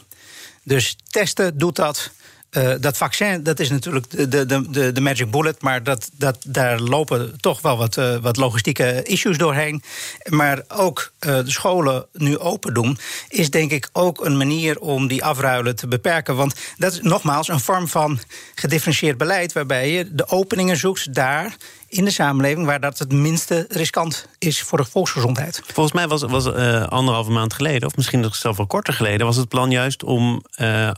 Dus 0.63 0.95
testen 1.09 1.57
doet 1.57 1.75
dat. 1.75 2.11
Uh, 2.51 2.73
dat 2.79 2.97
vaccin, 2.97 3.43
dat 3.43 3.59
is 3.59 3.69
natuurlijk 3.69 4.09
de, 4.09 4.45
de, 4.45 4.69
de, 4.69 4.91
de 4.91 5.01
magic 5.01 5.31
bullet, 5.31 5.61
maar 5.61 5.83
dat, 5.83 6.09
dat, 6.13 6.37
daar 6.45 6.79
lopen 6.79 7.39
toch 7.39 7.61
wel 7.61 7.77
wat, 7.77 7.97
uh, 7.97 8.17
wat 8.17 8.37
logistieke 8.37 9.03
issues 9.03 9.37
doorheen. 9.37 9.83
Maar 10.29 10.61
ook 10.67 11.11
uh, 11.19 11.35
de 11.35 11.51
scholen 11.51 12.05
nu 12.13 12.37
open 12.37 12.73
doen, 12.73 12.97
is 13.29 13.49
denk 13.49 13.71
ik 13.71 13.89
ook 13.91 14.25
een 14.25 14.37
manier 14.37 14.79
om 14.79 15.07
die 15.07 15.23
afruilen 15.23 15.75
te 15.75 15.87
beperken. 15.87 16.35
Want 16.35 16.55
dat 16.77 16.93
is 16.93 17.01
nogmaals 17.01 17.47
een 17.47 17.59
vorm 17.59 17.87
van 17.87 18.19
gedifferentieerd 18.55 19.17
beleid, 19.17 19.53
waarbij 19.53 19.91
je 19.91 20.15
de 20.15 20.29
openingen 20.29 20.77
zoekt 20.77 21.13
daar 21.13 21.55
in 21.87 22.05
de 22.05 22.11
samenleving 22.11 22.65
waar 22.65 22.79
dat 22.79 22.99
het 22.99 23.11
minste 23.11 23.65
riskant 23.69 24.27
is 24.37 24.61
voor 24.61 24.77
de 24.77 24.85
volksgezondheid. 24.85 25.61
Volgens 25.65 25.95
mij 25.95 26.07
was, 26.07 26.21
was 26.21 26.45
uh, 26.45 26.87
anderhalve 26.87 27.31
maand 27.31 27.53
geleden, 27.53 27.87
of 27.87 27.95
misschien 27.95 28.19
nog 28.19 28.35
zelfs 28.35 28.57
wel 28.57 28.67
korter 28.67 28.93
geleden, 28.93 29.25
was 29.25 29.35
het 29.35 29.49
plan 29.49 29.71
juist 29.71 30.03
om 30.03 30.43
uh, 30.57 30.91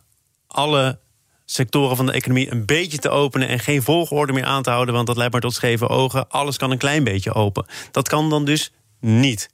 alle 0.47 0.99
sectoren 1.45 1.95
van 1.95 2.05
de 2.05 2.11
economie 2.11 2.51
een 2.51 2.65
beetje 2.65 2.97
te 2.97 3.09
openen 3.09 3.47
en 3.47 3.59
geen 3.59 3.83
volgorde 3.83 4.33
meer 4.33 4.43
aan 4.43 4.63
te 4.63 4.69
houden, 4.69 4.93
want 4.93 5.07
dat 5.07 5.17
leidt 5.17 5.31
maar 5.31 5.41
tot 5.41 5.53
scheve 5.53 5.87
ogen. 5.87 6.29
Alles 6.29 6.57
kan 6.57 6.71
een 6.71 6.77
klein 6.77 7.03
beetje 7.03 7.33
open. 7.33 7.65
Dat 7.91 8.07
kan 8.07 8.29
dan 8.29 8.45
dus 8.45 8.71
niet. 8.99 9.49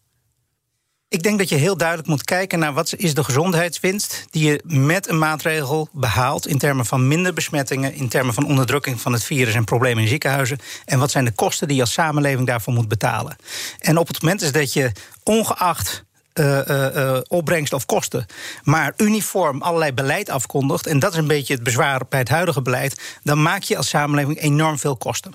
Ik 1.08 1.24
denk 1.24 1.38
dat 1.38 1.50
je 1.50 1.56
heel 1.56 1.78
duidelijk 1.78 2.08
moet 2.08 2.24
kijken 2.24 2.60
naar 2.60 2.74
wat 2.74 2.94
is 2.98 3.14
de 3.14 3.24
gezondheidswinst 3.24 4.26
die 4.30 4.50
je 4.50 4.62
met 4.66 5.10
een 5.10 5.18
maatregel 5.18 5.90
behaalt 5.92 6.48
in 6.48 6.58
termen 6.58 6.86
van 6.86 7.08
minder 7.08 7.34
besmettingen, 7.34 7.94
in 7.94 8.08
termen 8.08 8.34
van 8.34 8.46
onderdrukking 8.46 9.02
van 9.02 9.14
het 9.14 9.24
virus 9.24 9.54
en 9.54 9.64
problemen 9.64 10.04
in 10.04 10.10
ziekenhuizen. 10.10 10.60
En 10.86 11.00
wat 11.00 11.12
zijn 11.12 11.26
de 11.26 11.32
kosten 11.32 11.68
die 11.68 11.76
je 11.76 11.82
als 11.82 11.94
samenleving 11.94 12.48
daarvoor 12.48 12.74
moet 12.74 12.88
betalen. 12.88 13.36
En 13.80 13.98
op 13.98 14.08
het 14.08 14.22
moment 14.22 14.42
is 14.42 14.52
dat 14.52 14.74
je 14.74 14.92
ongeacht 15.24 16.04
uh, 16.34 17.20
opbrengst 17.28 17.74
of 17.74 17.86
kosten, 17.86 18.26
maar 18.64 18.94
uniform 18.98 19.62
allerlei 19.62 19.92
beleid 19.92 20.30
afkondigt, 20.30 20.88
en 20.88 21.00
dat 21.00 21.12
is 21.12 21.18
een 21.18 21.28
beetje 21.28 21.54
het 21.54 21.64
bezwaar 21.64 22.02
bij 22.10 22.20
het 22.20 22.30
huidige 22.30 22.62
beleid, 22.62 23.02
dan 23.24 23.42
maak 23.42 23.64
je 23.64 23.78
als 23.78 23.90
samenleving 23.90 24.42
enorm 24.42 24.80
veel 24.80 24.98
kosten. 24.98 25.34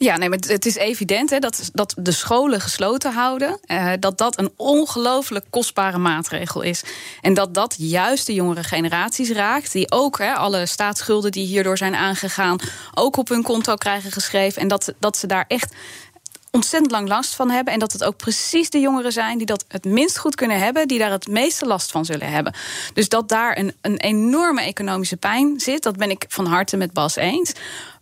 Ja, 0.00 0.16
nee, 0.16 0.28
maar 0.28 0.38
het 0.46 0.66
is 0.66 0.76
evident 0.76 1.30
hè, 1.30 1.38
dat, 1.38 1.70
dat 1.72 1.94
de 1.98 2.12
scholen 2.12 2.60
gesloten 2.60 3.12
houden, 3.12 3.58
uh, 3.66 3.92
dat 4.00 4.18
dat 4.18 4.38
een 4.38 4.50
ongelooflijk 4.56 5.44
kostbare 5.50 5.98
maatregel 5.98 6.62
is. 6.62 6.82
En 7.20 7.34
dat 7.34 7.54
dat 7.54 7.74
juist 7.78 8.26
de 8.26 8.34
jongere 8.34 8.62
generaties 8.62 9.30
raakt, 9.30 9.72
die 9.72 9.90
ook 9.90 10.18
hè, 10.18 10.34
alle 10.34 10.66
staatsschulden 10.66 11.32
die 11.32 11.46
hierdoor 11.46 11.78
zijn 11.78 11.94
aangegaan, 11.94 12.58
ook 12.94 13.16
op 13.16 13.28
hun 13.28 13.42
konto 13.42 13.74
krijgen 13.74 14.12
geschreven. 14.12 14.62
En 14.62 14.68
dat, 14.68 14.92
dat 14.98 15.16
ze 15.16 15.26
daar 15.26 15.44
echt 15.48 15.74
ontzettend 16.50 16.92
lang 16.92 17.08
last 17.08 17.34
van 17.34 17.50
hebben. 17.50 17.72
En 17.72 17.78
dat 17.78 17.92
het 17.92 18.04
ook 18.04 18.16
precies 18.16 18.70
de 18.70 18.80
jongeren 18.80 19.12
zijn 19.12 19.38
die 19.38 19.46
dat 19.46 19.64
het 19.68 19.84
minst 19.84 20.18
goed 20.18 20.34
kunnen 20.34 20.58
hebben, 20.58 20.88
die 20.88 20.98
daar 20.98 21.10
het 21.10 21.28
meeste 21.28 21.66
last 21.66 21.90
van 21.90 22.04
zullen 22.04 22.30
hebben. 22.30 22.54
Dus 22.94 23.08
dat 23.08 23.28
daar 23.28 23.58
een, 23.58 23.74
een 23.80 23.96
enorme 23.96 24.62
economische 24.62 25.16
pijn 25.16 25.60
zit, 25.60 25.82
dat 25.82 25.96
ben 25.96 26.10
ik 26.10 26.24
van 26.28 26.46
harte 26.46 26.76
met 26.76 26.92
Bas 26.92 27.16
eens 27.16 27.52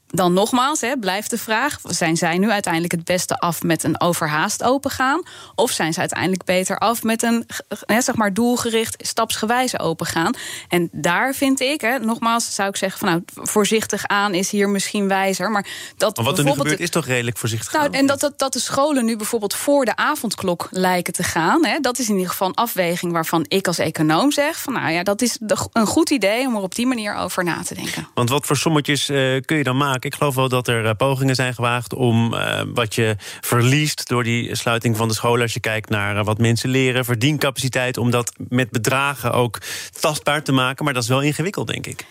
dan 0.07 0.33
nogmaals, 0.33 0.81
hè, 0.81 0.97
blijft 0.97 1.31
de 1.31 1.39
vraag: 1.39 1.79
zijn 1.83 2.17
zij 2.17 2.39
nu 2.39 2.51
uiteindelijk 2.51 2.93
het 2.93 3.05
beste 3.05 3.39
af 3.39 3.63
met 3.63 3.85
een 3.85 4.01
overhaast 4.01 4.63
opengaan? 4.63 5.23
Of 5.55 5.71
zijn 5.71 5.93
ze 5.93 6.01
uiteindelijk 6.01 6.45
beter 6.45 6.79
af 6.79 7.03
met 7.03 7.23
een 7.23 7.47
hè, 7.87 8.01
zeg 8.01 8.15
maar 8.15 8.35
doelgericht, 8.35 9.07
stapsgewijze 9.07 9.79
opengaan? 9.79 10.35
En 10.69 10.89
daar 10.93 11.35
vind 11.35 11.61
ik, 11.61 11.81
hè, 11.81 11.99
nogmaals, 11.99 12.55
zou 12.55 12.69
ik 12.69 12.77
zeggen: 12.77 12.99
van, 12.99 13.09
nou, 13.09 13.23
voorzichtig 13.35 14.07
aan 14.07 14.35
is 14.35 14.51
hier 14.51 14.69
misschien 14.69 15.09
wijzer. 15.09 15.51
Maar, 15.51 15.67
dat 15.97 16.17
maar 16.17 16.25
wat 16.25 16.39
er 16.39 16.45
nu 16.45 16.53
gebeurt 16.53 16.81
is 16.81 16.91
toch 16.91 17.07
redelijk 17.07 17.37
voorzichtig 17.37 17.73
nou, 17.73 17.85
aan? 17.85 17.93
En 17.93 18.07
dat, 18.07 18.21
dat, 18.21 18.39
dat 18.39 18.53
de 18.53 18.61
scholen 18.61 19.05
nu 19.05 19.17
bijvoorbeeld 19.17 19.55
voor 19.55 19.85
de 19.85 19.97
avondklok 19.97 20.69
lijken 20.71 21.13
te 21.13 21.23
gaan, 21.23 21.67
hè, 21.67 21.79
dat 21.81 21.99
is 21.99 22.09
in 22.09 22.15
ieder 22.15 22.31
geval 22.31 22.49
een 22.49 22.55
afweging 22.55 23.13
waarvan 23.13 23.45
ik 23.49 23.67
als 23.67 23.79
econoom 23.79 24.33
zeg: 24.33 24.59
van 24.59 24.73
nou 24.73 24.91
ja, 24.91 25.03
dat 25.03 25.23
is 25.23 25.39
een 25.73 25.87
goed 25.87 26.11
idee 26.11 26.47
om 26.47 26.57
er 26.57 26.63
op 26.63 26.75
die 26.75 26.87
manier 26.87 27.15
over 27.15 27.45
na 27.45 27.63
te 27.63 27.75
denken. 27.75 28.09
Want 28.15 28.29
wat 28.29 28.47
voor 28.47 28.57
sommetjes 28.57 29.09
uh, 29.09 29.41
kun 29.41 29.57
je 29.57 29.65
dan 29.65 29.77
maken? 29.77 29.96
Ik 30.05 30.15
geloof 30.15 30.35
wel 30.35 30.49
dat 30.49 30.69
er 30.69 30.87
eh, 30.87 30.95
pogingen 30.97 31.35
zijn 31.35 31.55
gewaagd 31.55 31.95
om 31.95 32.35
uh, 32.35 32.63
wat 32.75 32.95
je 32.95 33.17
verliest 33.41 34.09
door 34.09 34.25
die 34.25 34.55
sluiting 34.55 34.97
van 34.97 35.09
de 35.09 35.15
scholen. 35.15 35.43
Als 35.43 35.55
je 35.55 35.61
kijkt 35.61 35.89
naar 35.89 36.17
uh, 36.17 36.25
wat 36.25 36.39
mensen 36.39 36.69
leren, 36.69 37.05
verdiencapaciteit, 37.05 37.97
om 37.97 38.11
dat 38.11 38.33
met 38.49 38.71
bedragen 38.71 39.33
ook 39.33 39.59
tastbaar 40.01 40.43
te 40.43 40.53
maken. 40.53 40.85
Maar 40.85 40.95
dat 40.95 41.03
is 41.03 41.09
wel 41.09 41.23
ingewikkeld, 41.23 41.67
denk 41.67 41.87
ik. 41.87 42.07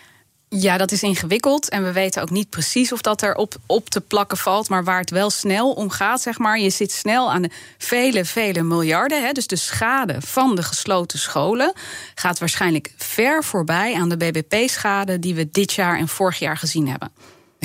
Ja, 0.48 0.76
dat 0.76 0.92
is 0.92 1.02
ingewikkeld. 1.02 1.68
En 1.68 1.82
we 1.82 1.92
weten 1.92 2.22
ook 2.22 2.30
niet 2.30 2.50
precies 2.50 2.92
of 2.92 3.00
dat 3.00 3.22
er 3.22 3.34
op, 3.34 3.54
op 3.66 3.88
te 3.88 4.00
plakken 4.00 4.36
valt. 4.36 4.68
Maar 4.68 4.84
waar 4.84 5.00
het 5.00 5.10
wel 5.10 5.30
snel 5.30 5.72
om 5.72 5.90
gaat, 5.90 6.20
zeg 6.20 6.38
maar. 6.38 6.58
Je 6.58 6.70
zit 6.70 6.92
snel 6.92 7.32
aan 7.32 7.42
de 7.42 7.50
vele, 7.78 8.24
vele 8.24 8.62
miljarden. 8.62 9.24
Hè, 9.24 9.32
dus 9.32 9.46
de 9.46 9.56
schade 9.56 10.16
van 10.20 10.54
de 10.54 10.62
gesloten 10.62 11.18
scholen 11.18 11.72
gaat 12.14 12.38
waarschijnlijk 12.38 12.92
ver 12.96 13.44
voorbij 13.44 13.94
aan 13.94 14.08
de 14.08 14.16
BBP-schade 14.16 15.18
die 15.18 15.34
we 15.34 15.50
dit 15.50 15.72
jaar 15.72 15.98
en 15.98 16.08
vorig 16.08 16.38
jaar 16.38 16.56
gezien 16.56 16.88
hebben. 16.88 17.12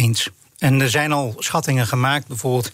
Eens. 0.01 0.29
En 0.57 0.81
er 0.81 0.89
zijn 0.89 1.11
al 1.11 1.35
schattingen 1.37 1.87
gemaakt, 1.87 2.27
bijvoorbeeld 2.27 2.71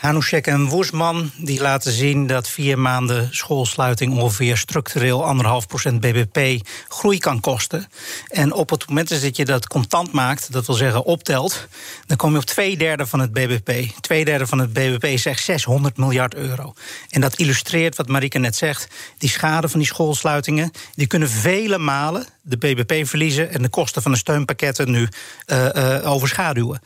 Hanushek 0.00 0.46
en 0.46 0.68
Woesman 0.68 1.30
die 1.36 1.60
laten 1.60 1.92
zien 1.92 2.26
dat 2.26 2.48
vier 2.48 2.78
maanden 2.78 3.28
schoolsluiting 3.30 4.18
ongeveer 4.18 4.56
structureel 4.56 5.24
anderhalf 5.24 5.66
procent 5.66 6.00
BBP 6.00 6.66
groei 6.88 7.18
kan 7.18 7.40
kosten. 7.40 7.86
En 8.28 8.52
op 8.52 8.70
het 8.70 8.88
moment 8.88 9.22
dat 9.22 9.36
je 9.36 9.44
dat 9.44 9.66
contant 9.66 10.12
maakt, 10.12 10.52
dat 10.52 10.66
wil 10.66 10.74
zeggen 10.74 11.04
optelt, 11.04 11.68
dan 12.06 12.16
kom 12.16 12.32
je 12.32 12.38
op 12.38 12.44
twee 12.44 12.76
derde 12.76 13.06
van 13.06 13.20
het 13.20 13.32
BBP. 13.32 14.00
Twee 14.00 14.24
derde 14.24 14.46
van 14.46 14.58
het 14.58 14.72
BBP 14.72 15.18
zegt 15.18 15.44
600 15.44 15.96
miljard 15.96 16.34
euro. 16.34 16.72
En 17.08 17.20
dat 17.20 17.36
illustreert 17.36 17.96
wat 17.96 18.08
Marike 18.08 18.38
net 18.38 18.56
zegt. 18.56 18.88
Die 19.18 19.30
schade 19.30 19.68
van 19.68 19.80
die 19.80 19.88
schoolsluitingen, 19.88 20.70
die 20.94 21.06
kunnen 21.06 21.30
vele 21.30 21.78
malen 21.78 22.26
de 22.42 22.56
BBP 22.56 23.06
verliezen 23.06 23.50
en 23.50 23.62
de 23.62 23.68
kosten 23.68 24.02
van 24.02 24.12
de 24.12 24.18
steunpakketten 24.18 24.90
nu 24.90 25.08
uh, 25.46 25.68
uh, 25.74 26.10
overschaduwen. 26.12 26.80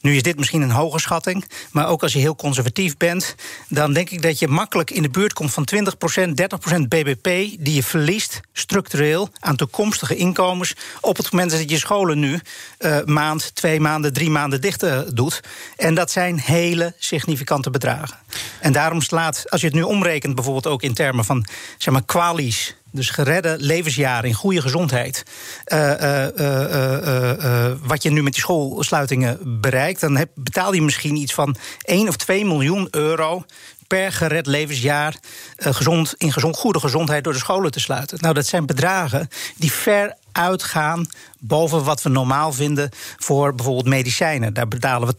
Nu 0.00 0.16
is 0.16 0.22
dit 0.22 0.38
misschien 0.38 0.62
een 0.62 0.70
hoge 0.70 0.98
schatting, 0.98 1.44
maar 1.70 1.88
ook 1.88 2.02
als 2.02 2.12
je 2.12 2.18
heel 2.18 2.36
conservatief 2.36 2.96
bent, 2.96 3.34
dan 3.68 3.92
denk 3.92 4.10
ik 4.10 4.22
dat 4.22 4.38
je 4.38 4.48
makkelijk 4.48 4.90
in 4.90 5.02
de 5.02 5.10
buurt 5.10 5.32
komt 5.32 5.52
van 5.52 5.68
20%, 5.74 6.28
30% 6.28 6.80
BBP 6.88 7.24
die 7.58 7.74
je 7.74 7.82
verliest 7.82 8.40
structureel 8.52 9.28
aan 9.38 9.56
toekomstige 9.56 10.16
inkomens 10.16 10.74
op 11.00 11.16
het 11.16 11.30
moment 11.30 11.50
dat 11.50 11.70
je 11.70 11.78
scholen 11.78 12.18
nu 12.18 12.40
uh, 12.78 12.98
maand, 13.04 13.54
twee 13.54 13.80
maanden, 13.80 14.12
drie 14.12 14.30
maanden 14.30 14.60
dicht 14.60 14.82
uh, 14.82 15.00
doet. 15.14 15.40
En 15.76 15.94
dat 15.94 16.10
zijn 16.10 16.38
hele 16.40 16.94
significante 16.98 17.70
bedragen. 17.70 18.16
En 18.60 18.72
daarom 18.72 19.00
slaat, 19.00 19.50
als 19.50 19.60
je 19.60 19.66
het 19.66 19.76
nu 19.76 19.82
omrekent, 19.82 20.34
bijvoorbeeld 20.34 20.66
ook 20.66 20.82
in 20.82 20.94
termen 20.94 21.24
van 21.24 21.46
zeg 21.78 21.92
maar, 21.92 22.04
kwalies 22.04 22.76
dus 22.98 23.10
geredde 23.10 23.56
levensjaren 23.58 24.28
in 24.28 24.34
goede 24.34 24.60
gezondheid. 24.60 25.22
Uh, 25.66 25.92
uh, 26.00 26.26
uh, 26.38 27.72
wat 27.82 28.02
je 28.02 28.10
nu 28.10 28.22
met 28.22 28.32
die 28.32 28.42
schoolsluitingen 28.42 29.60
bereikt, 29.60 30.00
dan 30.00 30.26
betaal 30.34 30.72
je 30.72 30.82
misschien 30.82 31.16
iets 31.16 31.34
van 31.34 31.56
1 31.82 32.08
of 32.08 32.16
2 32.16 32.44
miljoen 32.44 32.88
euro 32.90 33.44
per 33.86 34.12
gered 34.12 34.46
levensjaar 34.46 35.16
gezond, 35.56 36.14
in 36.16 36.32
gezond, 36.32 36.56
goede 36.56 36.80
gezondheid 36.80 37.24
door 37.24 37.32
de 37.32 37.38
scholen 37.38 37.70
te 37.70 37.80
sluiten. 37.80 38.18
Nou, 38.20 38.34
dat 38.34 38.46
zijn 38.46 38.66
bedragen 38.66 39.28
die 39.56 39.72
ver 39.72 40.16
uitgaan 40.32 41.06
boven 41.38 41.84
wat 41.84 42.02
we 42.02 42.08
normaal 42.08 42.52
vinden 42.52 42.90
voor 43.16 43.54
bijvoorbeeld 43.54 43.86
medicijnen. 43.86 44.54
Daar 44.54 44.68
betalen 44.68 45.08
we 45.08 45.14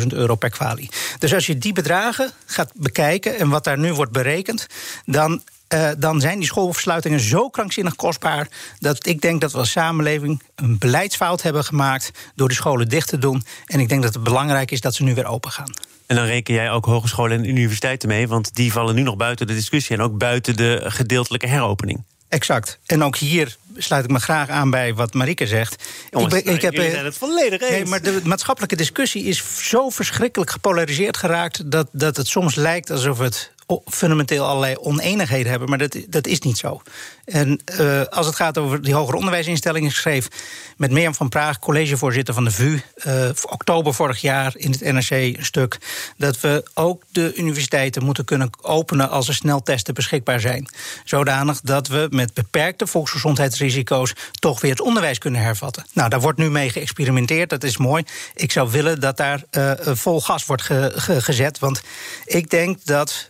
80.000 0.00 0.06
euro 0.06 0.34
per 0.34 0.50
kwalie. 0.50 0.90
Dus 1.18 1.34
als 1.34 1.46
je 1.46 1.58
die 1.58 1.72
bedragen 1.72 2.30
gaat 2.46 2.72
bekijken 2.74 3.38
en 3.38 3.48
wat 3.48 3.64
daar 3.64 3.78
nu 3.78 3.92
wordt 3.92 4.12
berekend, 4.12 4.66
dan 5.04 5.42
uh, 5.74 5.90
dan 5.98 6.20
zijn 6.20 6.38
die 6.38 6.48
schoolversluitingen 6.48 7.20
zo 7.20 7.48
krankzinnig 7.48 7.96
kostbaar 7.96 8.48
dat 8.78 9.06
ik 9.06 9.20
denk 9.20 9.40
dat 9.40 9.52
we 9.52 9.58
als 9.58 9.70
samenleving 9.70 10.42
een 10.54 10.78
beleidsfout 10.78 11.42
hebben 11.42 11.64
gemaakt 11.64 12.10
door 12.34 12.48
de 12.48 12.54
scholen 12.54 12.88
dicht 12.88 13.08
te 13.08 13.18
doen. 13.18 13.44
En 13.66 13.80
ik 13.80 13.88
denk 13.88 14.02
dat 14.02 14.14
het 14.14 14.22
belangrijk 14.22 14.70
is 14.70 14.80
dat 14.80 14.94
ze 14.94 15.02
nu 15.02 15.14
weer 15.14 15.26
open 15.26 15.50
gaan. 15.50 15.70
En 16.06 16.16
dan 16.16 16.24
reken 16.24 16.54
jij 16.54 16.70
ook 16.70 16.84
hogescholen 16.84 17.38
en 17.38 17.48
universiteiten 17.48 18.08
mee, 18.08 18.28
want 18.28 18.54
die 18.54 18.72
vallen 18.72 18.94
nu 18.94 19.02
nog 19.02 19.16
buiten 19.16 19.46
de 19.46 19.54
discussie 19.54 19.96
en 19.96 20.02
ook 20.02 20.18
buiten 20.18 20.56
de 20.56 20.80
gedeeltelijke 20.84 21.46
heropening. 21.46 22.02
Exact. 22.28 22.78
En 22.86 23.04
ook 23.04 23.16
hier 23.16 23.56
sluit 23.76 24.04
ik 24.04 24.10
me 24.10 24.20
graag 24.20 24.48
aan 24.48 24.70
bij 24.70 24.94
wat 24.94 25.14
Marike 25.14 25.46
zegt. 25.46 25.84
Jongens, 26.10 26.34
ik, 26.34 26.44
ben, 26.44 26.54
ik 26.54 26.62
heb, 26.62 26.74
zijn 26.74 27.04
het 27.04 27.16
volledig 27.16 27.60
eens. 27.60 27.70
Nee, 27.70 27.84
maar 27.84 28.02
de 28.02 28.20
maatschappelijke 28.24 28.76
discussie 28.76 29.24
is 29.24 29.68
zo 29.68 29.88
verschrikkelijk 29.88 30.50
gepolariseerd 30.50 31.16
geraakt... 31.16 31.70
dat, 31.70 31.88
dat 31.92 32.16
het 32.16 32.26
soms 32.26 32.54
lijkt 32.54 32.90
alsof 32.90 33.18
het 33.18 33.52
fundamenteel 33.84 34.44
allerlei 34.44 34.76
oneenigheden 34.76 35.50
hebben, 35.50 35.68
maar 35.68 35.78
dat, 35.78 35.96
dat 36.08 36.26
is 36.26 36.38
niet 36.40 36.58
zo. 36.58 36.82
En 37.30 37.60
uh, 37.80 38.02
als 38.04 38.26
het 38.26 38.36
gaat 38.36 38.58
over 38.58 38.82
die 38.82 38.94
hoger 38.94 39.14
onderwijsinstellingen, 39.14 39.90
schreef 39.90 40.28
met 40.76 40.90
Mirjam 40.90 41.14
van 41.14 41.28
Praag, 41.28 41.58
collegevoorzitter 41.58 42.34
van 42.34 42.44
de 42.44 42.50
VU, 42.50 42.78
uh, 43.06 43.28
oktober 43.42 43.94
vorig 43.94 44.20
jaar 44.20 44.52
in 44.56 44.70
het 44.70 44.80
NRC 44.80 45.10
een 45.10 45.44
stuk, 45.44 45.78
dat 46.16 46.40
we 46.40 46.70
ook 46.74 47.02
de 47.12 47.34
universiteiten 47.34 48.04
moeten 48.04 48.24
kunnen 48.24 48.50
openen 48.60 49.10
als 49.10 49.28
er 49.28 49.34
sneltesten 49.34 49.94
beschikbaar 49.94 50.40
zijn. 50.40 50.68
Zodanig 51.04 51.60
dat 51.60 51.88
we 51.88 52.06
met 52.10 52.34
beperkte 52.34 52.86
volksgezondheidsrisico's 52.86 54.12
toch 54.32 54.60
weer 54.60 54.70
het 54.70 54.80
onderwijs 54.80 55.18
kunnen 55.18 55.40
hervatten. 55.40 55.86
Nou, 55.92 56.08
daar 56.08 56.20
wordt 56.20 56.38
nu 56.38 56.50
mee 56.50 56.70
geëxperimenteerd, 56.70 57.50
dat 57.50 57.64
is 57.64 57.76
mooi. 57.76 58.04
Ik 58.34 58.52
zou 58.52 58.70
willen 58.70 59.00
dat 59.00 59.16
daar 59.16 59.42
uh, 59.50 59.72
vol 59.82 60.20
gas 60.20 60.46
wordt 60.46 60.62
ge 60.62 60.92
ge 60.94 61.22
gezet, 61.22 61.58
want 61.58 61.82
ik 62.24 62.50
denk 62.50 62.84
dat 62.84 63.28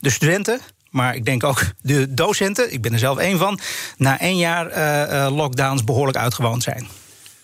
de 0.00 0.10
studenten 0.10 0.60
maar 0.92 1.14
ik 1.14 1.24
denk 1.24 1.44
ook 1.44 1.64
de 1.80 2.14
docenten, 2.14 2.72
ik 2.72 2.82
ben 2.82 2.92
er 2.92 2.98
zelf 2.98 3.18
één 3.18 3.38
van, 3.38 3.58
na 3.96 4.20
één 4.20 4.36
jaar 4.36 4.70
uh, 4.70 5.36
lockdowns 5.36 5.84
behoorlijk 5.84 6.18
uitgewoond 6.18 6.62
zijn. 6.62 6.86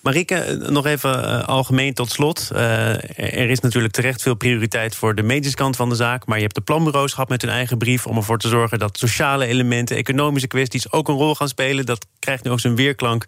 Marike, 0.01 0.67
nog 0.71 0.87
even 0.87 1.47
algemeen 1.47 1.95
tot 1.95 2.11
slot. 2.11 2.51
Er 2.55 3.51
is 3.51 3.61
natuurlijk 3.61 3.95
terecht 3.95 4.23
veel 4.23 4.35
prioriteit 4.35 4.95
voor 4.95 5.15
de 5.15 5.23
medische 5.23 5.57
kant 5.57 5.77
van 5.77 5.89
de 5.89 5.95
zaak. 5.95 6.27
Maar 6.27 6.37
je 6.37 6.43
hebt 6.43 6.55
de 6.55 6.61
planbureaus 6.61 7.13
gehad 7.13 7.29
met 7.29 7.43
hun 7.43 7.51
eigen 7.51 7.79
brief 7.79 8.07
om 8.07 8.17
ervoor 8.17 8.39
te 8.39 8.49
zorgen 8.49 8.79
dat 8.79 8.99
sociale 8.99 9.47
elementen, 9.47 9.97
economische 9.97 10.49
kwesties 10.49 10.93
ook 10.93 11.09
een 11.09 11.15
rol 11.15 11.35
gaan 11.35 11.49
spelen. 11.49 11.87
Dat 11.87 12.07
krijgt 12.19 12.45
nu 12.45 12.51
ook 12.51 12.61
zijn 12.61 12.77
weerklank 12.77 13.25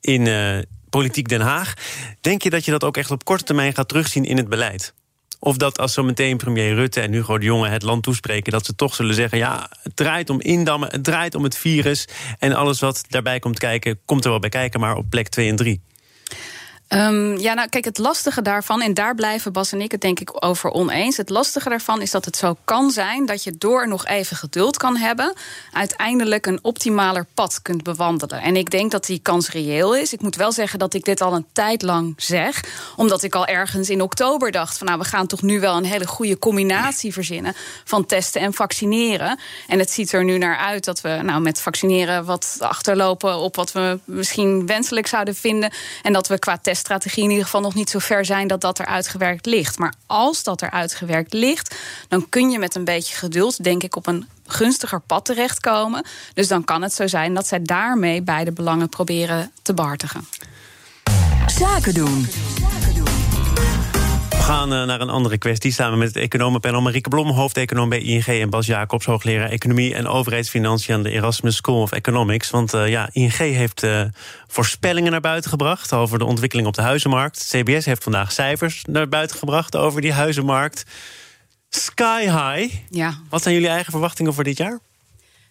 in 0.00 0.28
politiek 0.90 1.28
Den 1.28 1.40
Haag. 1.40 1.74
Denk 2.20 2.42
je 2.42 2.50
dat 2.50 2.64
je 2.64 2.70
dat 2.70 2.84
ook 2.84 2.96
echt 2.96 3.10
op 3.10 3.24
korte 3.24 3.44
termijn 3.44 3.74
gaat 3.74 3.88
terugzien 3.88 4.24
in 4.24 4.36
het 4.36 4.48
beleid? 4.48 4.94
Of 5.44 5.56
dat 5.56 5.78
als 5.78 5.92
zometeen 5.92 6.36
premier 6.36 6.74
Rutte 6.74 7.00
en 7.00 7.12
Hugo 7.12 7.38
de 7.38 7.44
Jonge 7.44 7.68
het 7.68 7.82
land 7.82 8.02
toespreken... 8.02 8.52
dat 8.52 8.66
ze 8.66 8.74
toch 8.74 8.94
zullen 8.94 9.14
zeggen, 9.14 9.38
ja, 9.38 9.70
het 9.82 9.96
draait 9.96 10.30
om 10.30 10.40
indammen, 10.40 10.88
het 10.90 11.04
draait 11.04 11.34
om 11.34 11.44
het 11.44 11.56
virus... 11.56 12.08
en 12.38 12.52
alles 12.52 12.80
wat 12.80 13.04
daarbij 13.08 13.38
komt 13.38 13.58
kijken, 13.58 13.98
komt 14.04 14.24
er 14.24 14.30
wel 14.30 14.38
bij 14.38 14.48
kijken, 14.48 14.80
maar 14.80 14.96
op 14.96 15.10
plek 15.10 15.28
2 15.28 15.48
en 15.48 15.56
3. 15.56 15.80
Um, 16.88 17.38
ja, 17.38 17.54
nou 17.54 17.68
kijk, 17.68 17.84
het 17.84 17.98
lastige 17.98 18.42
daarvan, 18.42 18.82
en 18.82 18.94
daar 18.94 19.14
blijven 19.14 19.52
Bas 19.52 19.72
en 19.72 19.80
ik 19.80 19.90
het 19.90 20.00
denk 20.00 20.20
ik 20.20 20.44
over 20.44 20.70
oneens. 20.70 21.16
Het 21.16 21.28
lastige 21.28 21.68
daarvan 21.68 22.02
is 22.02 22.10
dat 22.10 22.24
het 22.24 22.36
zo 22.36 22.56
kan 22.64 22.90
zijn 22.90 23.26
dat 23.26 23.44
je 23.44 23.54
door 23.58 23.88
nog 23.88 24.06
even 24.06 24.36
geduld 24.36 24.76
kan 24.76 24.96
hebben, 24.96 25.32
uiteindelijk 25.72 26.46
een 26.46 26.58
optimaler 26.62 27.26
pad 27.34 27.62
kunt 27.62 27.82
bewandelen. 27.82 28.42
En 28.42 28.56
ik 28.56 28.70
denk 28.70 28.90
dat 28.90 29.06
die 29.06 29.18
kans 29.18 29.50
reëel 29.50 29.96
is. 29.96 30.12
Ik 30.12 30.20
moet 30.20 30.36
wel 30.36 30.52
zeggen 30.52 30.78
dat 30.78 30.94
ik 30.94 31.04
dit 31.04 31.20
al 31.20 31.34
een 31.34 31.46
tijd 31.52 31.82
lang 31.82 32.14
zeg, 32.16 32.64
omdat 32.96 33.22
ik 33.22 33.34
al 33.34 33.46
ergens 33.46 33.90
in 33.90 34.00
oktober 34.00 34.50
dacht 34.50 34.78
van 34.78 34.86
nou, 34.86 34.98
we 34.98 35.04
gaan 35.04 35.26
toch 35.26 35.42
nu 35.42 35.60
wel 35.60 35.76
een 35.76 35.84
hele 35.84 36.06
goede 36.06 36.38
combinatie 36.38 37.12
verzinnen 37.12 37.54
van 37.84 38.06
testen 38.06 38.40
en 38.40 38.54
vaccineren. 38.54 39.38
En 39.68 39.78
het 39.78 39.90
ziet 39.90 40.12
er 40.12 40.24
nu 40.24 40.38
naar 40.38 40.56
uit 40.56 40.84
dat 40.84 41.00
we 41.00 41.20
nou 41.22 41.40
met 41.40 41.60
vaccineren 41.60 42.24
wat 42.24 42.56
achterlopen 42.58 43.36
op 43.36 43.56
wat 43.56 43.72
we 43.72 43.98
misschien 44.04 44.66
wenselijk 44.66 45.06
zouden 45.06 45.34
vinden. 45.34 45.72
En 46.02 46.12
dat 46.12 46.28
we 46.28 46.38
qua 46.38 46.58
teststrategie 46.84 47.24
in 47.24 47.30
ieder 47.30 47.44
geval 47.44 47.60
nog 47.60 47.74
niet 47.74 47.90
zo 47.90 47.98
ver 47.98 48.24
zijn 48.24 48.46
dat 48.46 48.60
dat 48.60 48.78
er 48.78 48.86
uitgewerkt 48.86 49.46
ligt. 49.46 49.78
Maar 49.78 49.94
als 50.06 50.42
dat 50.42 50.60
er 50.60 50.70
uitgewerkt 50.70 51.32
ligt, 51.32 51.74
dan 52.08 52.28
kun 52.28 52.50
je 52.50 52.58
met 52.58 52.74
een 52.74 52.84
beetje 52.84 53.14
geduld, 53.14 53.64
denk 53.64 53.82
ik, 53.82 53.96
op 53.96 54.06
een 54.06 54.28
gunstiger 54.46 55.00
pad 55.00 55.24
terechtkomen. 55.24 56.04
Dus 56.34 56.48
dan 56.48 56.64
kan 56.64 56.82
het 56.82 56.92
zo 56.92 57.06
zijn 57.06 57.34
dat 57.34 57.46
zij 57.46 57.62
daarmee 57.62 58.22
beide 58.22 58.52
belangen 58.52 58.88
proberen 58.88 59.52
te 59.62 59.74
behartigen. 59.74 60.28
Zaken 61.46 61.94
doen 61.94 62.26
gaan 64.44 64.72
eh, 64.72 64.84
naar 64.84 65.00
een 65.00 65.10
andere 65.10 65.38
kwestie. 65.38 65.72
Samen 65.72 65.98
met 65.98 66.08
het 66.08 66.16
economenpanel 66.16 66.80
Marieke 66.80 67.08
Blom, 67.08 67.30
hoofdeconoom 67.30 67.88
bij 67.88 68.00
ING... 68.00 68.26
en 68.26 68.50
Bas 68.50 68.66
Jacobs, 68.66 69.06
hoogleraar 69.06 69.48
Economie 69.48 69.94
en 69.94 70.06
Overheidsfinanciën... 70.06 70.94
aan 70.94 71.02
de 71.02 71.10
Erasmus 71.10 71.56
School 71.56 71.80
of 71.80 71.92
Economics. 71.92 72.50
Want 72.50 72.74
uh, 72.74 72.88
ja, 72.88 73.08
ING 73.12 73.36
heeft 73.36 73.82
uh, 73.82 74.02
voorspellingen 74.46 75.10
naar 75.10 75.20
buiten 75.20 75.50
gebracht... 75.50 75.92
over 75.92 76.18
de 76.18 76.24
ontwikkeling 76.24 76.66
op 76.66 76.74
de 76.74 76.82
huizenmarkt. 76.82 77.48
CBS 77.48 77.84
heeft 77.84 78.02
vandaag 78.02 78.32
cijfers 78.32 78.84
naar 78.88 79.08
buiten 79.08 79.38
gebracht 79.38 79.76
over 79.76 80.00
die 80.00 80.12
huizenmarkt. 80.12 80.84
Sky 81.68 82.20
high. 82.22 82.74
Ja. 82.90 83.14
Wat 83.28 83.42
zijn 83.42 83.54
jullie 83.54 83.70
eigen 83.70 83.92
verwachtingen 83.92 84.34
voor 84.34 84.44
dit 84.44 84.56
jaar? 84.56 84.80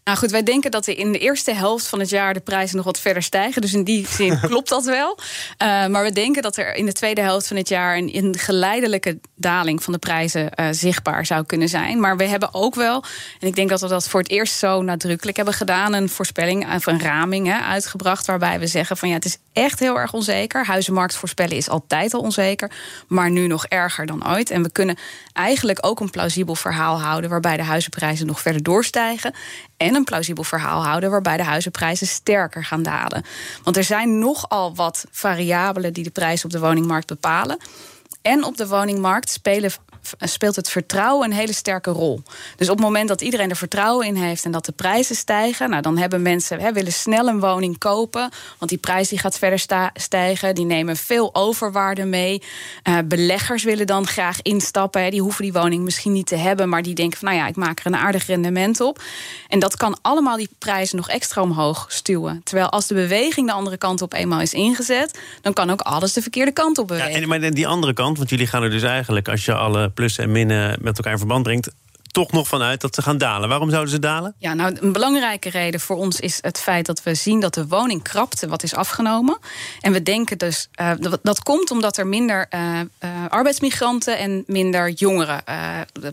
Nou 0.04 0.18
goed, 0.18 0.32
wij 0.32 0.44
denken 0.44 0.72
dat 0.72 0.88
in 0.88 1.12
de 1.12 1.20
eerste 1.20 1.54
helft 1.54 1.88
van 1.88 2.00
het 2.00 2.10
jaar 2.10 2.34
de 2.34 2.40
prijzen 2.40 2.76
nog 2.76 2.86
wat 2.86 3.00
verder 3.00 3.24
stijgen. 3.24 3.62
Dus 3.62 3.74
in 3.74 3.84
die 3.84 4.08
zin 4.08 4.40
klopt 4.50 4.70
dat 4.70 4.86
wel. 4.86 5.18
Uh, 5.18 5.88
maar 5.88 6.04
we 6.04 6.12
denken 6.12 6.42
dat 6.42 6.58
er 6.58 6.76
in 6.76 6.86
de 6.86 6.94
tweede 6.94 7.22
helft 7.22 7.48
van 7.48 7.58
het 7.58 7.70
jaar 7.70 7.98
een, 7.98 8.18
een 8.18 8.38
geleidelijke 8.38 9.20
daling 9.36 9.84
van 9.84 9.94
de 9.94 10.00
prijzen 10.00 10.50
uh, 10.56 10.68
zichtbaar 10.72 11.26
zou 11.26 11.46
kunnen 11.46 11.70
zijn. 11.70 12.00
Maar 12.00 12.18
we 12.18 12.24
hebben 12.24 12.54
ook 12.54 12.76
wel, 12.76 13.04
en 13.40 13.48
ik 13.48 13.56
denk 13.56 13.70
dat 13.70 13.82
we 13.82 13.88
dat 13.88 14.08
voor 14.08 14.20
het 14.20 14.30
eerst 14.30 14.54
zo 14.54 14.82
nadrukkelijk 14.82 15.36
hebben 15.38 15.54
gedaan, 15.54 15.94
een 15.94 16.10
voorspelling 16.10 16.76
of 16.76 16.86
een 16.86 17.02
raming 17.02 17.48
hè, 17.48 17.60
uitgebracht. 17.60 18.26
Waarbij 18.26 18.60
we 18.60 18.68
zeggen 18.68 18.98
van 18.98 19.10
ja, 19.10 19.16
het 19.16 19.26
is 19.26 19.38
echt 19.54 19.80
heel 19.80 20.00
erg 20.00 20.14
onzeker. 20.14 20.66
Huizenmarkt 20.66 21.16
voorspellen 21.16 21.58
is 21.58 21.70
altijd 21.70 22.14
al 22.14 22.22
onzeker, 22.22 22.72
maar 23.08 23.32
nu 23.32 23.48
nog 23.48 23.66
erger 23.66 24.06
dan 24.06 24.28
ooit. 24.28 24.50
En 24.50 24.64
we 24.64 24.72
kunnen 24.72 24.98
eigenlijk 25.34 25.86
ook 25.86 26.00
een 26.00 26.10
plausibel 26.10 26.56
verhaal 26.56 27.02
houden 27.02 27.30
waarbij 27.30 27.58
de 27.58 27.64
huizenprijzen 27.64 28.26
nog 28.26 28.42
verder 28.42 28.64
doorstijgen. 28.64 29.34
En 29.78 29.96
een 29.96 30.04
plausibel 30.04 30.44
verhaal 30.44 30.84
houden 30.86 31.10
waarbij 31.10 31.38
de 31.38 31.44
huizenprijzen 31.44 32.08
sterker 32.08 32.66
gaan 32.66 32.84
dalen. 32.84 33.24
Want 33.64 33.78
er 33.78 33.84
zijn 33.84 34.20
nogal 34.20 34.76
wat 34.76 35.06
variabelen 35.12 35.94
die 35.94 36.04
de 36.04 36.12
prijs 36.12 36.46
op 36.46 36.52
de 36.52 36.60
woningmarkt 36.60 37.08
bepalen. 37.08 37.58
En 38.22 38.44
op 38.44 38.58
de 38.58 38.68
woningmarkt 38.68 39.30
spelen 39.30 39.72
speelt 40.20 40.56
het 40.56 40.70
vertrouwen 40.70 41.32
een 41.32 41.38
hele 41.38 41.54
sterke 41.54 41.92
rol. 41.92 42.22
Dus 42.56 42.70
op 42.70 42.76
het 42.76 42.86
moment 42.86 43.08
dat 43.08 43.22
iedereen 43.22 43.50
er 43.50 43.56
vertrouwen 43.56 44.08
in 44.08 44.16
heeft 44.16 44.46
en 44.46 44.52
dat 44.52 44.66
de 44.66 44.72
prijzen 44.72 45.16
stijgen, 45.16 45.70
nou, 45.70 45.82
dan 45.82 45.98
hebben 45.98 46.22
mensen 46.22 46.60
hè, 46.60 46.72
willen 46.72 46.94
snel 46.94 47.28
een 47.28 47.40
woning 47.40 47.78
kopen, 47.78 48.30
want 48.58 48.72
die 48.72 48.80
prijs 48.80 49.10
die 49.10 49.20
gaat 49.20 49.38
verder 49.38 49.92
stijgen. 49.94 50.56
Die 50.56 50.66
nemen 50.66 50.98
veel 50.98 51.36
overwaarde 51.36 52.06
mee. 52.06 52.42
Uh, 52.84 52.98
beleggers 53.06 53.64
willen 53.64 53.88
dan 53.88 54.08
graag 54.08 54.42
instappen. 54.42 55.04
Hè, 55.04 55.10
die 55.10 55.22
hoeven 55.22 55.44
die 55.44 55.54
woning 55.54 55.84
misschien 55.84 56.12
niet 56.12 56.28
te 56.28 56.36
hebben, 56.36 56.70
maar 56.70 56.82
die 56.82 56.94
denken 56.94 57.20
van 57.20 57.28
nou 57.28 57.40
ja, 57.40 57.48
ik 57.48 57.56
maak 57.56 57.80
er 57.80 57.86
een 57.86 57.96
aardig 57.96 58.26
rendement 58.26 58.82
op. 58.82 59.02
En 59.48 59.60
dat 59.60 59.78
kan 59.78 59.98
allemaal 60.02 60.38
die 60.38 60.50
prijzen 60.58 60.98
nog 60.98 61.10
extra 61.10 61.42
omhoog 61.42 61.86
stuwen. 61.90 62.42
Terwijl 62.44 62.70
als 62.70 62.88
de 62.88 62.94
beweging 62.94 63.48
de 63.48 63.54
andere 63.54 63.78
kant 63.78 64.02
op 64.02 64.14
eenmaal 64.14 64.42
is 64.42 64.54
ingezet, 64.54 65.20
dan 65.42 65.54
kan 65.54 65.70
ook 65.70 65.82
alles 65.82 66.14
de 66.14 66.22
verkeerde 66.22 66.52
kant 66.52 66.78
op 66.78 66.88
bewegen. 66.88 67.12
Ja, 67.12 67.22
en, 67.22 67.28
maar 67.28 67.52
die 67.52 67.68
andere 67.68 67.94
kant, 67.94 68.18
want 68.18 68.30
jullie 68.30 68.48
gaan 68.48 68.64
er 68.64 68.70
dus 68.70 68.84
eigenlijk, 68.84 69.28
als 69.28 69.46
je 69.46 69.54
alle 69.54 69.90
plussen 69.94 70.24
en 70.24 70.32
minnen 70.32 70.78
met 70.82 70.98
elkaar 70.98 71.12
in 71.12 71.18
verband 71.18 71.44
brengt 71.44 71.72
toch 72.14 72.32
nog 72.32 72.48
vanuit 72.48 72.82
dat 72.82 72.96
ze 72.96 73.02
gaan 73.02 73.18
dalen. 73.18 73.50
Waarom 73.50 73.70
zouden 73.70 73.92
ze 73.92 74.00
dalen? 74.00 74.36
Ja, 74.38 74.54
nou, 74.54 74.78
een 74.80 74.92
belangrijke 74.92 75.50
reden 75.50 75.80
voor 75.80 75.96
ons 75.96 76.20
is 76.20 76.38
het 76.42 76.60
feit 76.60 76.86
dat 76.86 77.04
we 77.04 77.16
zien 77.16 77.40
dat 77.40 77.54
de 77.54 77.68
woningkrapte 77.68 78.48
wat 78.48 78.64
is 78.64 78.76
afgenomen. 78.76 79.38
En 79.80 79.92
we 79.92 80.04
denken 80.04 80.38
dus 80.38 80.70
uh, 80.82 80.92
dat, 81.00 81.20
dat 81.24 81.44
komt 81.44 81.72
omdat 81.72 81.98
er 81.98 82.08
minder 82.08 82.48
uh, 82.50 82.80
arbeidsmigranten 83.30 84.18
en 84.18 84.44
minder 84.48 84.90
jongeren 84.90 85.44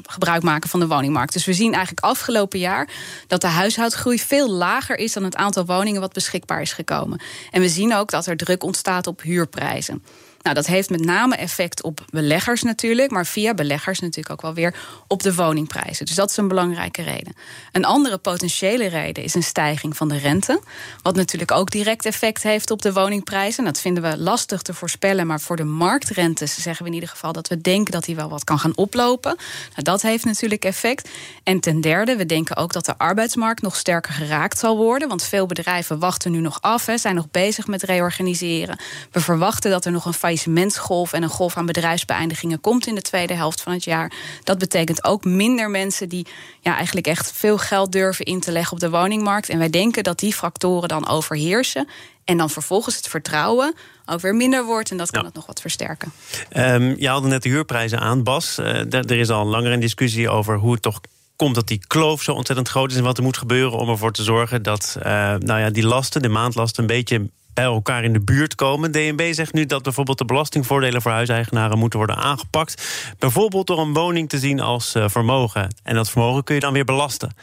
gebruik 0.02 0.42
maken 0.42 0.70
van 0.70 0.80
de 0.80 0.86
woningmarkt. 0.86 1.32
Dus 1.32 1.44
we 1.44 1.52
zien 1.52 1.72
eigenlijk 1.74 2.04
afgelopen 2.04 2.58
jaar 2.58 2.88
dat 3.26 3.40
de 3.40 3.46
huishoudgroei 3.46 4.18
veel 4.18 4.50
lager 4.50 4.98
is 4.98 5.12
dan 5.12 5.24
het 5.24 5.36
aantal 5.36 5.64
woningen 5.64 6.00
wat 6.00 6.12
beschikbaar 6.12 6.60
is 6.60 6.72
gekomen. 6.72 7.20
En 7.50 7.60
we 7.60 7.68
zien 7.68 7.94
ook 7.94 8.10
dat 8.10 8.26
er 8.26 8.36
druk 8.36 8.62
ontstaat 8.62 9.06
op 9.06 9.22
huurprijzen. 9.22 10.02
Nou, 10.42 10.54
dat 10.54 10.66
heeft 10.66 10.90
met 10.90 11.04
name 11.04 11.36
effect 11.36 11.82
op 11.82 12.04
beleggers 12.10 12.62
natuurlijk, 12.62 13.10
maar 13.10 13.26
via 13.26 13.54
beleggers 13.54 14.00
natuurlijk 14.00 14.30
ook 14.30 14.42
wel 14.42 14.54
weer 14.54 14.74
op 15.06 15.22
de 15.22 15.34
woningprijzen. 15.34 16.06
Dus 16.06 16.14
dat 16.14 16.30
is 16.30 16.36
een 16.36 16.48
belangrijke 16.48 17.02
reden. 17.02 17.34
Een 17.72 17.84
andere 17.84 18.18
potentiële 18.18 18.86
reden 18.86 19.24
is 19.24 19.34
een 19.34 19.42
stijging 19.42 19.96
van 19.96 20.08
de 20.08 20.18
rente, 20.18 20.60
wat 21.02 21.16
natuurlijk 21.16 21.50
ook 21.50 21.70
direct 21.70 22.06
effect 22.06 22.42
heeft 22.42 22.70
op 22.70 22.82
de 22.82 22.92
woningprijzen. 22.92 23.64
Dat 23.64 23.80
vinden 23.80 24.02
we 24.02 24.18
lastig 24.18 24.62
te 24.62 24.74
voorspellen, 24.74 25.26
maar 25.26 25.40
voor 25.40 25.56
de 25.56 25.64
marktrentes 25.64 26.62
zeggen 26.62 26.82
we 26.82 26.88
in 26.88 26.94
ieder 26.94 27.08
geval 27.10 27.32
dat 27.32 27.48
we 27.48 27.60
denken 27.60 27.92
dat 27.92 28.04
die 28.04 28.16
wel 28.16 28.28
wat 28.28 28.44
kan 28.44 28.58
gaan 28.58 28.76
oplopen. 28.76 29.36
Nou, 29.70 29.82
dat 29.82 30.02
heeft 30.02 30.24
natuurlijk 30.24 30.64
effect. 30.64 31.08
En 31.42 31.60
ten 31.60 31.80
derde, 31.80 32.16
we 32.16 32.26
denken 32.26 32.56
ook 32.56 32.72
dat 32.72 32.84
de 32.84 32.98
arbeidsmarkt 32.98 33.62
nog 33.62 33.76
sterker 33.76 34.12
geraakt 34.12 34.58
zal 34.58 34.76
worden, 34.76 35.08
want 35.08 35.22
veel 35.22 35.46
bedrijven 35.46 35.98
wachten 35.98 36.32
nu 36.32 36.40
nog 36.40 36.58
af, 36.60 36.86
hè, 36.86 36.98
zijn 36.98 37.14
nog 37.14 37.30
bezig 37.30 37.66
met 37.66 37.82
reorganiseren. 37.82 38.78
We 39.12 39.20
verwachten 39.20 39.70
dat 39.70 39.84
er 39.84 39.92
nog 39.92 40.04
een 40.04 40.14
faillissementsgolf 40.30 41.12
en 41.12 41.22
een 41.22 41.28
golf 41.28 41.56
aan 41.56 41.66
bedrijfsbeëindigingen 41.66 42.60
komt 42.60 42.86
in 42.86 42.94
de 42.94 43.02
tweede 43.02 43.34
helft 43.34 43.60
van 43.60 43.72
het 43.72 43.84
jaar. 43.84 44.12
Dat 44.44 44.58
betekent 44.58 45.04
ook 45.04 45.24
minder 45.24 45.70
mensen 45.70 46.08
die 46.08 46.26
ja, 46.60 46.76
eigenlijk 46.76 47.06
echt 47.06 47.32
veel 47.32 47.58
geld 47.58 47.92
durven 47.92 48.24
in 48.24 48.40
te 48.40 48.52
leggen 48.52 48.72
op 48.72 48.80
de 48.80 48.90
woningmarkt. 48.90 49.48
En 49.48 49.58
wij 49.58 49.70
denken 49.70 50.02
dat 50.02 50.18
die 50.18 50.34
factoren 50.34 50.88
dan 50.88 51.08
overheersen. 51.08 51.88
En 52.24 52.36
dan 52.36 52.50
vervolgens 52.50 52.96
het 52.96 53.08
vertrouwen 53.08 53.74
ook 54.06 54.20
weer 54.20 54.34
minder 54.34 54.64
wordt. 54.64 54.90
En 54.90 54.96
dat 54.96 55.10
kan 55.10 55.24
het 55.24 55.34
nog 55.34 55.46
wat 55.46 55.60
versterken. 55.60 56.12
Um, 56.56 56.94
je 56.98 57.08
haalde 57.08 57.28
net 57.28 57.42
de 57.42 57.48
huurprijzen 57.48 58.00
aan, 58.00 58.22
Bas. 58.22 58.58
Uh, 58.58 58.92
er 58.92 59.10
is 59.10 59.30
al 59.30 59.46
langer 59.46 59.72
een 59.72 59.80
discussie 59.80 60.28
over 60.28 60.56
hoe 60.58 60.72
het 60.72 60.82
toch 60.82 61.00
komt 61.36 61.54
dat 61.54 61.68
die 61.68 61.84
kloof 61.86 62.22
zo 62.22 62.32
ontzettend 62.32 62.68
groot 62.68 62.90
is 62.90 62.96
en 62.96 63.02
wat 63.02 63.16
er 63.16 63.22
moet 63.22 63.36
gebeuren 63.36 63.78
om 63.78 63.88
ervoor 63.88 64.12
te 64.12 64.22
zorgen 64.22 64.62
dat 64.62 64.96
uh, 64.98 65.04
nou 65.34 65.60
ja, 65.60 65.70
die 65.70 65.86
lasten, 65.86 66.22
de 66.22 66.28
maandlasten, 66.28 66.82
een 66.82 66.86
beetje 66.86 67.30
elkaar 67.62 68.04
in 68.04 68.12
de 68.12 68.20
buurt 68.20 68.54
komen. 68.54 68.92
DNB 68.92 69.32
zegt 69.32 69.52
nu 69.52 69.66
dat 69.66 69.82
bijvoorbeeld 69.82 70.18
de 70.18 70.24
belastingvoordelen 70.24 71.02
voor 71.02 71.10
huiseigenaren 71.10 71.78
moeten 71.78 71.98
worden 71.98 72.16
aangepakt. 72.16 72.82
Bijvoorbeeld 73.18 73.66
door 73.66 73.78
een 73.78 73.92
woning 73.92 74.28
te 74.28 74.38
zien 74.38 74.60
als 74.60 74.94
eh, 74.94 75.08
vermogen. 75.08 75.74
En 75.82 75.94
dat 75.94 76.10
vermogen 76.10 76.44
kun 76.44 76.54
je 76.54 76.60
dan 76.60 76.72
weer 76.72 76.84
belasten. 76.84 77.34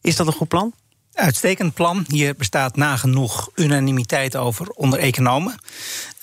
Is 0.00 0.16
dat 0.16 0.26
een 0.26 0.32
goed 0.32 0.48
plan? 0.48 0.74
Uitstekend 1.12 1.74
plan. 1.74 2.04
Hier 2.08 2.34
bestaat 2.34 2.76
nagenoeg 2.76 3.50
unanimiteit 3.54 4.36
over 4.36 4.68
onder 4.68 4.98
economen. 4.98 5.54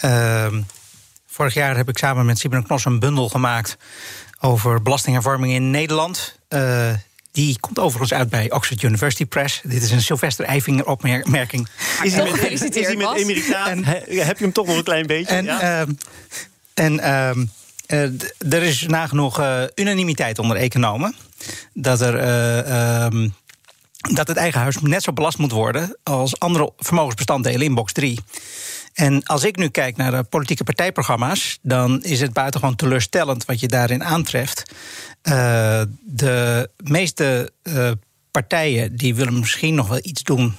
Uh, 0.05 0.47
vorig 1.27 1.53
jaar 1.53 1.75
heb 1.75 1.89
ik 1.89 1.97
samen 1.97 2.25
met 2.25 2.39
Simon 2.39 2.63
Knos 2.63 2.85
een 2.85 2.99
bundel 2.99 3.29
gemaakt 3.29 3.77
over 4.39 4.81
belastinghervorming 4.81 5.53
in 5.53 5.71
Nederland. 5.71 6.39
Uh, 6.49 6.93
die 7.39 7.59
komt 7.59 7.79
overigens 7.79 8.13
uit 8.13 8.29
bij 8.29 8.51
Oxford 8.51 8.83
University 8.83 9.25
Press. 9.25 9.61
Dit 9.63 9.83
is 9.83 9.91
een 9.91 10.01
Sylvester 10.01 10.45
Eifinger 10.45 10.85
opmerking. 10.85 11.67
Is 12.03 12.13
hij 12.13 12.31
met, 12.31 12.51
is 12.51 12.85
hij 12.85 12.95
met 12.95 13.15
emeritaan? 13.15 13.83
Heb 13.83 14.37
je 14.37 14.43
hem 14.43 14.51
toch 14.51 14.65
nog 14.65 14.77
een 14.77 14.83
klein 14.83 15.05
beetje? 15.05 15.35
En, 15.35 15.45
ja? 15.45 15.81
uh, 15.81 15.93
en 16.73 16.93
uh, 16.93 18.53
er 18.53 18.63
is 18.63 18.85
nagenoeg 18.87 19.39
uh, 19.39 19.63
unanimiteit 19.75 20.39
onder 20.39 20.57
economen 20.57 21.15
dat 21.73 22.01
er. 22.01 22.13
Um, 23.03 23.33
dat 24.01 24.27
het 24.27 24.37
eigen 24.37 24.61
huis 24.61 24.77
net 24.81 25.03
zo 25.03 25.13
belast 25.13 25.37
moet 25.37 25.51
worden 25.51 25.97
als 26.03 26.39
andere 26.39 26.71
vermogensbestanddelen 26.77 27.61
in 27.61 27.73
box 27.73 27.93
3. 27.93 28.19
En 28.93 29.23
als 29.23 29.43
ik 29.43 29.55
nu 29.55 29.67
kijk 29.67 29.97
naar 29.97 30.11
de 30.11 30.23
politieke 30.23 30.63
partijprogramma's, 30.63 31.59
dan 31.61 32.03
is 32.03 32.21
het 32.21 32.33
buitengewoon 32.33 32.75
teleurstellend 32.75 33.45
wat 33.45 33.59
je 33.59 33.67
daarin 33.67 34.03
aantreft. 34.03 34.71
Uh, 35.23 35.81
de 36.01 36.69
meeste 36.83 37.51
uh, 37.63 37.91
partijen 38.31 38.95
die 38.95 39.15
willen 39.15 39.39
misschien 39.39 39.75
nog 39.75 39.87
wel 39.87 39.99
iets 40.01 40.23
doen 40.23 40.55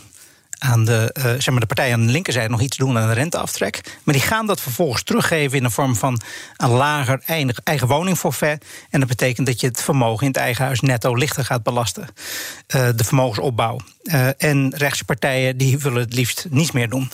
aan 0.61 0.85
de, 0.85 1.15
uh, 1.19 1.25
zeg 1.25 1.51
maar 1.51 1.61
de 1.61 1.67
partijen 1.67 1.95
aan 1.95 2.07
de 2.07 2.13
linkerzijde 2.13 2.49
nog 2.49 2.61
iets 2.61 2.77
doen 2.77 2.99
aan 2.99 3.09
de 3.09 3.15
renteaftrek. 3.15 3.99
Maar 4.05 4.15
die 4.15 4.25
gaan 4.25 4.47
dat 4.47 4.61
vervolgens 4.61 5.03
teruggeven 5.03 5.57
in 5.57 5.63
de 5.63 5.71
vorm 5.71 5.97
van 5.97 6.21
een 6.57 6.71
lager 6.71 7.21
eigen, 7.65 7.89
woningforfait. 7.89 8.65
En 8.91 9.01
dat 9.01 9.09
betekent 9.09 9.47
dat 9.47 9.61
je 9.61 9.67
het 9.67 9.83
vermogen 9.83 10.27
in 10.27 10.33
het 10.33 10.41
eigen 10.41 10.65
huis 10.65 10.81
netto 10.81 11.15
lichter 11.15 11.45
gaat 11.45 11.63
belasten. 11.63 12.03
Uh, 12.03 12.89
de 12.97 13.05
vermogensopbouw. 13.05 13.81
Uh, 14.03 14.29
en 14.37 14.73
rechtse 14.77 15.05
partijen 15.05 15.57
die 15.57 15.79
willen 15.79 16.01
het 16.01 16.15
liefst 16.15 16.47
niets 16.51 16.71
meer 16.71 16.89
doen. 16.89 17.11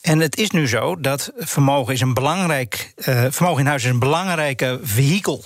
En 0.00 0.18
het 0.18 0.36
is 0.36 0.50
nu 0.50 0.68
zo 0.68 1.00
dat 1.00 1.32
vermogen 1.36 1.94
is 1.94 2.00
een 2.00 2.14
belangrijk. 2.14 2.92
vermogen 3.30 3.60
in 3.60 3.66
huis 3.66 3.84
is 3.84 3.90
een 3.90 3.98
belangrijke 3.98 4.80
vehikel 4.82 5.44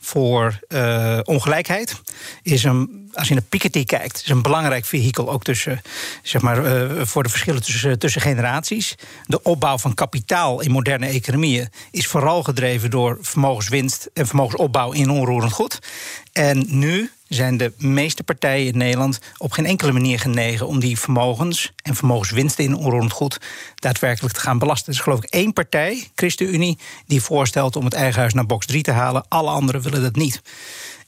voor 0.00 0.58
uh, 0.68 1.18
ongelijkheid. 1.24 2.00
Is 2.42 2.64
een, 2.64 3.10
als 3.12 3.28
je 3.28 3.34
naar 3.34 3.42
Piketty 3.42 3.84
kijkt, 3.84 4.22
is 4.22 4.28
een 4.28 4.42
belangrijk 4.42 4.84
vehikel 4.84 5.30
ook 5.30 5.44
tussen, 5.44 5.80
zeg 6.22 6.42
maar, 6.42 6.64
uh, 6.64 7.04
voor 7.04 7.22
de 7.22 7.28
verschillen 7.28 7.62
tussen, 7.62 7.98
tussen 7.98 8.20
generaties. 8.20 8.94
De 9.26 9.42
opbouw 9.42 9.78
van 9.78 9.94
kapitaal 9.94 10.60
in 10.60 10.70
moderne 10.70 11.06
economieën 11.06 11.68
is 11.90 12.06
vooral 12.06 12.42
gedreven 12.42 12.90
door 12.90 13.18
vermogenswinst 13.20 14.10
en 14.14 14.26
vermogensopbouw 14.26 14.92
in 14.92 15.10
onroerend 15.10 15.52
goed. 15.52 15.78
En 16.32 16.64
nu 16.68 17.10
zijn 17.28 17.56
de 17.56 17.72
meeste 17.78 18.22
partijen 18.22 18.66
in 18.66 18.78
Nederland 18.78 19.18
op 19.36 19.52
geen 19.52 19.66
enkele 19.66 19.92
manier 19.92 20.18
genegen 20.18 20.66
om 20.66 20.80
die 20.80 20.98
vermogens 20.98 21.72
en 21.82 21.94
vermogenswinsten 21.94 22.64
in 22.64 22.74
onroerend 22.74 23.12
goed 23.12 23.38
daadwerkelijk 23.74 24.34
te 24.34 24.40
gaan 24.40 24.58
belasten. 24.58 24.92
Er 24.92 24.98
is 24.98 25.04
geloof 25.04 25.22
ik 25.22 25.30
één 25.30 25.52
partij, 25.52 26.08
ChristenUnie, 26.14 26.78
die 27.06 27.22
voorstelt 27.22 27.76
om 27.76 27.84
het 27.84 27.94
eigen 27.94 28.20
huis 28.20 28.34
naar 28.34 28.46
box 28.46 28.66
3 28.66 28.82
te 28.82 28.90
halen. 28.90 29.24
Alle 29.28 29.50
anderen 29.50 29.80
willen 29.82 30.02
dat 30.02 30.16
niet. 30.16 30.42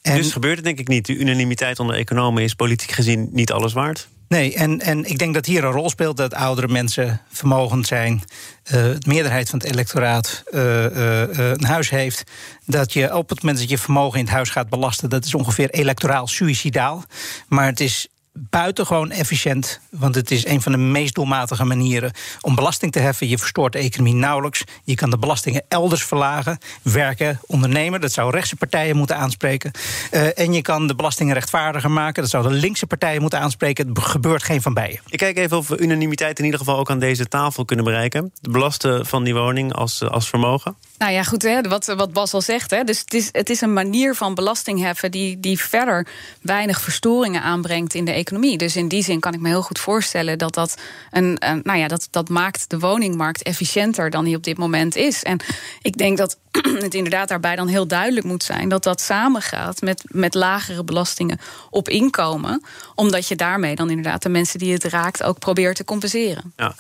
En 0.03 0.17
dus 0.17 0.33
gebeurt 0.33 0.57
het 0.57 0.65
denk 0.65 0.79
ik 0.79 0.89
niet. 0.89 1.07
De 1.07 1.17
unanimiteit 1.17 1.79
onder 1.79 1.97
economen 1.97 2.43
is 2.43 2.55
politiek 2.55 2.91
gezien 2.91 3.29
niet 3.33 3.53
alles 3.53 3.73
waard? 3.73 4.09
Nee, 4.31 4.55
en, 4.55 4.81
en 4.81 5.05
ik 5.05 5.19
denk 5.19 5.35
dat 5.35 5.47
hier 5.47 5.65
een 5.65 5.73
rol 5.73 5.91
speelt 5.91 6.17
dat 6.17 6.35
oudere 6.35 6.69
mensen 6.69 7.21
vermogend 7.29 7.87
zijn. 7.87 8.13
Uh, 8.13 8.73
de 8.73 8.99
meerderheid 9.07 9.49
van 9.49 9.59
het 9.59 9.69
electoraat 9.69 10.43
uh, 10.51 10.85
uh, 10.85 11.23
een 11.29 11.65
huis 11.65 11.91
heeft. 11.91 12.31
Dat 12.67 12.93
je 12.93 13.17
op 13.17 13.29
het 13.29 13.43
moment 13.43 13.61
dat 13.61 13.71
je 13.71 13.79
vermogen 13.79 14.19
in 14.19 14.25
het 14.25 14.35
huis 14.35 14.51
gaat 14.51 14.69
belasten, 14.69 15.11
dat 15.11 15.25
is 15.25 15.35
ongeveer 15.35 15.71
electoraal 15.71 16.27
suicidaal. 16.27 17.05
Maar 17.49 17.67
het 17.67 17.81
is 17.81 18.09
buitengewoon 18.33 19.11
efficiënt. 19.11 19.81
Want 19.91 20.15
het 20.15 20.31
is 20.31 20.47
een 20.47 20.63
van 20.63 20.73
de 20.73 20.79
meest 20.79 21.15
doelmatige 21.15 21.65
manieren 21.65 22.13
om 22.41 22.55
belasting 22.55 22.93
te 22.93 22.99
heffen. 22.99 23.29
Je 23.29 23.39
verstoort 23.39 23.73
de 23.73 23.79
economie 23.79 24.15
nauwelijks. 24.15 24.65
Je 24.85 24.95
kan 24.95 25.11
de 25.11 25.19
belastingen 25.19 25.63
elders 25.69 26.05
verlagen. 26.05 26.59
Werken, 26.83 27.41
ondernemen, 27.47 28.01
dat 28.01 28.13
zou 28.13 28.31
rechtse 28.31 28.57
partijen 28.57 28.97
moeten 28.97 29.17
aanspreken. 29.17 29.71
Uh, 30.11 30.39
en 30.39 30.53
je 30.53 30.63
kan 30.63 30.87
de 30.87 30.95
belastingen 30.95 31.35
rechtvaardiger 31.35 31.91
maken. 31.91 32.23
Dat 32.23 32.31
zouden 32.31 32.53
linkse 32.53 32.87
partijen 32.87 33.21
moeten 33.21 33.41
aanspreken. 33.41 33.89
Het 33.89 33.99
gebeurt 33.99 34.43
geen 34.43 34.63
van 34.63 34.75
beiden. 34.75 35.01
Ik 35.07 35.19
kijk 35.19 35.39
even 35.39 35.57
of 35.57 35.69
we 35.69 35.79
unanimiteit 35.79 36.39
in 36.39 36.45
ieder 36.45 36.61
geval 36.61 36.79
ook 36.79 36.91
aan 36.91 36.99
deze 36.99 37.29
tafel 37.29 37.65
kunnen 37.65 37.85
bereiken. 37.85 38.33
De 38.41 38.51
belasten 38.51 39.07
van 39.07 39.25
die 39.25 39.35
woning 39.35 39.73
als, 39.73 40.03
als 40.09 40.29
vermogen. 40.29 40.77
Nou 40.99 41.13
ja, 41.13 41.23
goed, 41.23 41.43
hè, 41.43 41.61
wat, 41.61 41.87
wat 41.87 42.13
Bas 42.13 42.35
al 42.35 42.41
zegt. 42.41 42.71
Hè, 42.71 42.85
dus 42.85 42.99
het 42.99 43.15
is, 43.15 43.29
het 43.33 43.51
is 43.51 43.61
een 43.61 43.73
manier 43.73 44.15
van 44.15 44.35
belasting 44.35 44.81
heffen 44.81 45.11
die, 45.11 45.41
die 45.41 45.61
verder 45.61 46.07
weinig 46.41 46.81
verstoringen 46.81 47.43
aanbrengt 47.43 47.95
in 47.95 48.05
de 48.05 48.11
economie. 48.11 48.29
Dus 48.39 48.77
in 48.77 48.89
die 48.89 49.03
zin 49.03 49.21
kan 49.21 49.35
ik 49.35 49.41
me 49.41 49.49
heel 49.49 49.63
goed 49.63 49.79
voorstellen 49.79 50.39
dat 50.39 50.55
dat, 50.55 50.81
een, 51.11 51.39
nou 51.63 51.79
ja, 51.79 51.89
dat, 51.89 52.09
dat 52.11 52.29
maakt 52.29 52.71
de 52.71 52.79
woningmarkt 52.79 53.43
efficiënter 53.43 54.11
dan 54.11 54.25
die 54.25 54.37
op 54.37 54.45
dit 54.45 54.59
moment 54.59 54.97
is. 54.97 55.23
En 55.23 55.41
ik 55.83 55.97
denk 55.97 56.19
dat 56.19 56.39
het 56.85 56.95
inderdaad 56.95 57.29
daarbij 57.29 57.57
dan 57.57 57.69
heel 57.69 57.87
duidelijk 57.87 58.27
moet 58.27 58.43
zijn 58.43 58.69
dat 58.69 58.83
dat 58.83 59.01
samengaat 59.01 59.81
met, 59.81 60.05
met 60.07 60.35
lagere 60.35 60.85
belastingen 60.85 61.39
op 61.71 61.89
inkomen. 61.89 62.63
Omdat 62.95 63.29
je 63.29 63.37
daarmee 63.37 63.75
dan 63.75 63.89
inderdaad 63.89 64.23
de 64.23 64.29
mensen 64.29 64.59
die 64.59 64.73
het 64.73 64.85
raakt 64.85 65.23
ook 65.23 65.39
probeert 65.39 65.77
te 65.77 65.85
compenseren. 65.85 66.53
Ja. 66.57 66.75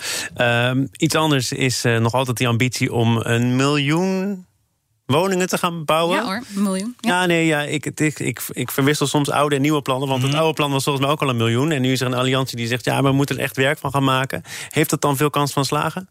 Uh, 0.76 0.84
iets 0.96 1.14
anders 1.14 1.52
is 1.52 1.84
uh, 1.84 1.98
nog 1.98 2.14
altijd 2.14 2.36
die 2.36 2.48
ambitie 2.48 2.92
om 2.92 3.16
een 3.16 3.56
miljoen 3.56 4.46
woningen 5.10 5.48
te 5.48 5.58
gaan 5.58 5.84
bouwen. 5.84 6.16
Ja 6.16 6.24
hoor, 6.24 6.42
een 6.56 6.62
miljoen. 6.62 6.96
Ja, 7.00 7.26
nee, 7.26 7.46
ja, 7.46 7.62
ik, 7.62 7.86
ik, 7.86 8.18
ik, 8.18 8.42
ik 8.52 8.70
verwissel 8.70 9.06
soms 9.06 9.30
oude 9.30 9.54
en 9.56 9.62
nieuwe 9.62 9.82
plannen. 9.82 10.08
Want 10.08 10.22
het 10.22 10.30
mhm. 10.30 10.40
oude 10.40 10.54
plan 10.54 10.70
was 10.70 10.84
volgens 10.84 11.04
mij 11.04 11.14
ook 11.14 11.22
al 11.22 11.28
een 11.28 11.36
miljoen. 11.36 11.70
En 11.70 11.82
nu 11.82 11.92
is 11.92 12.00
er 12.00 12.06
een 12.06 12.14
alliantie 12.14 12.56
die 12.56 12.66
zegt, 12.66 12.84
ja, 12.84 13.02
we 13.02 13.12
moeten 13.12 13.36
er 13.36 13.42
echt 13.42 13.56
werk 13.56 13.78
van 13.78 13.90
gaan 13.90 14.04
maken. 14.04 14.42
Heeft 14.68 14.90
dat 14.90 15.00
dan 15.00 15.16
veel 15.16 15.30
kans 15.30 15.52
van 15.52 15.64
slagen? 15.64 16.08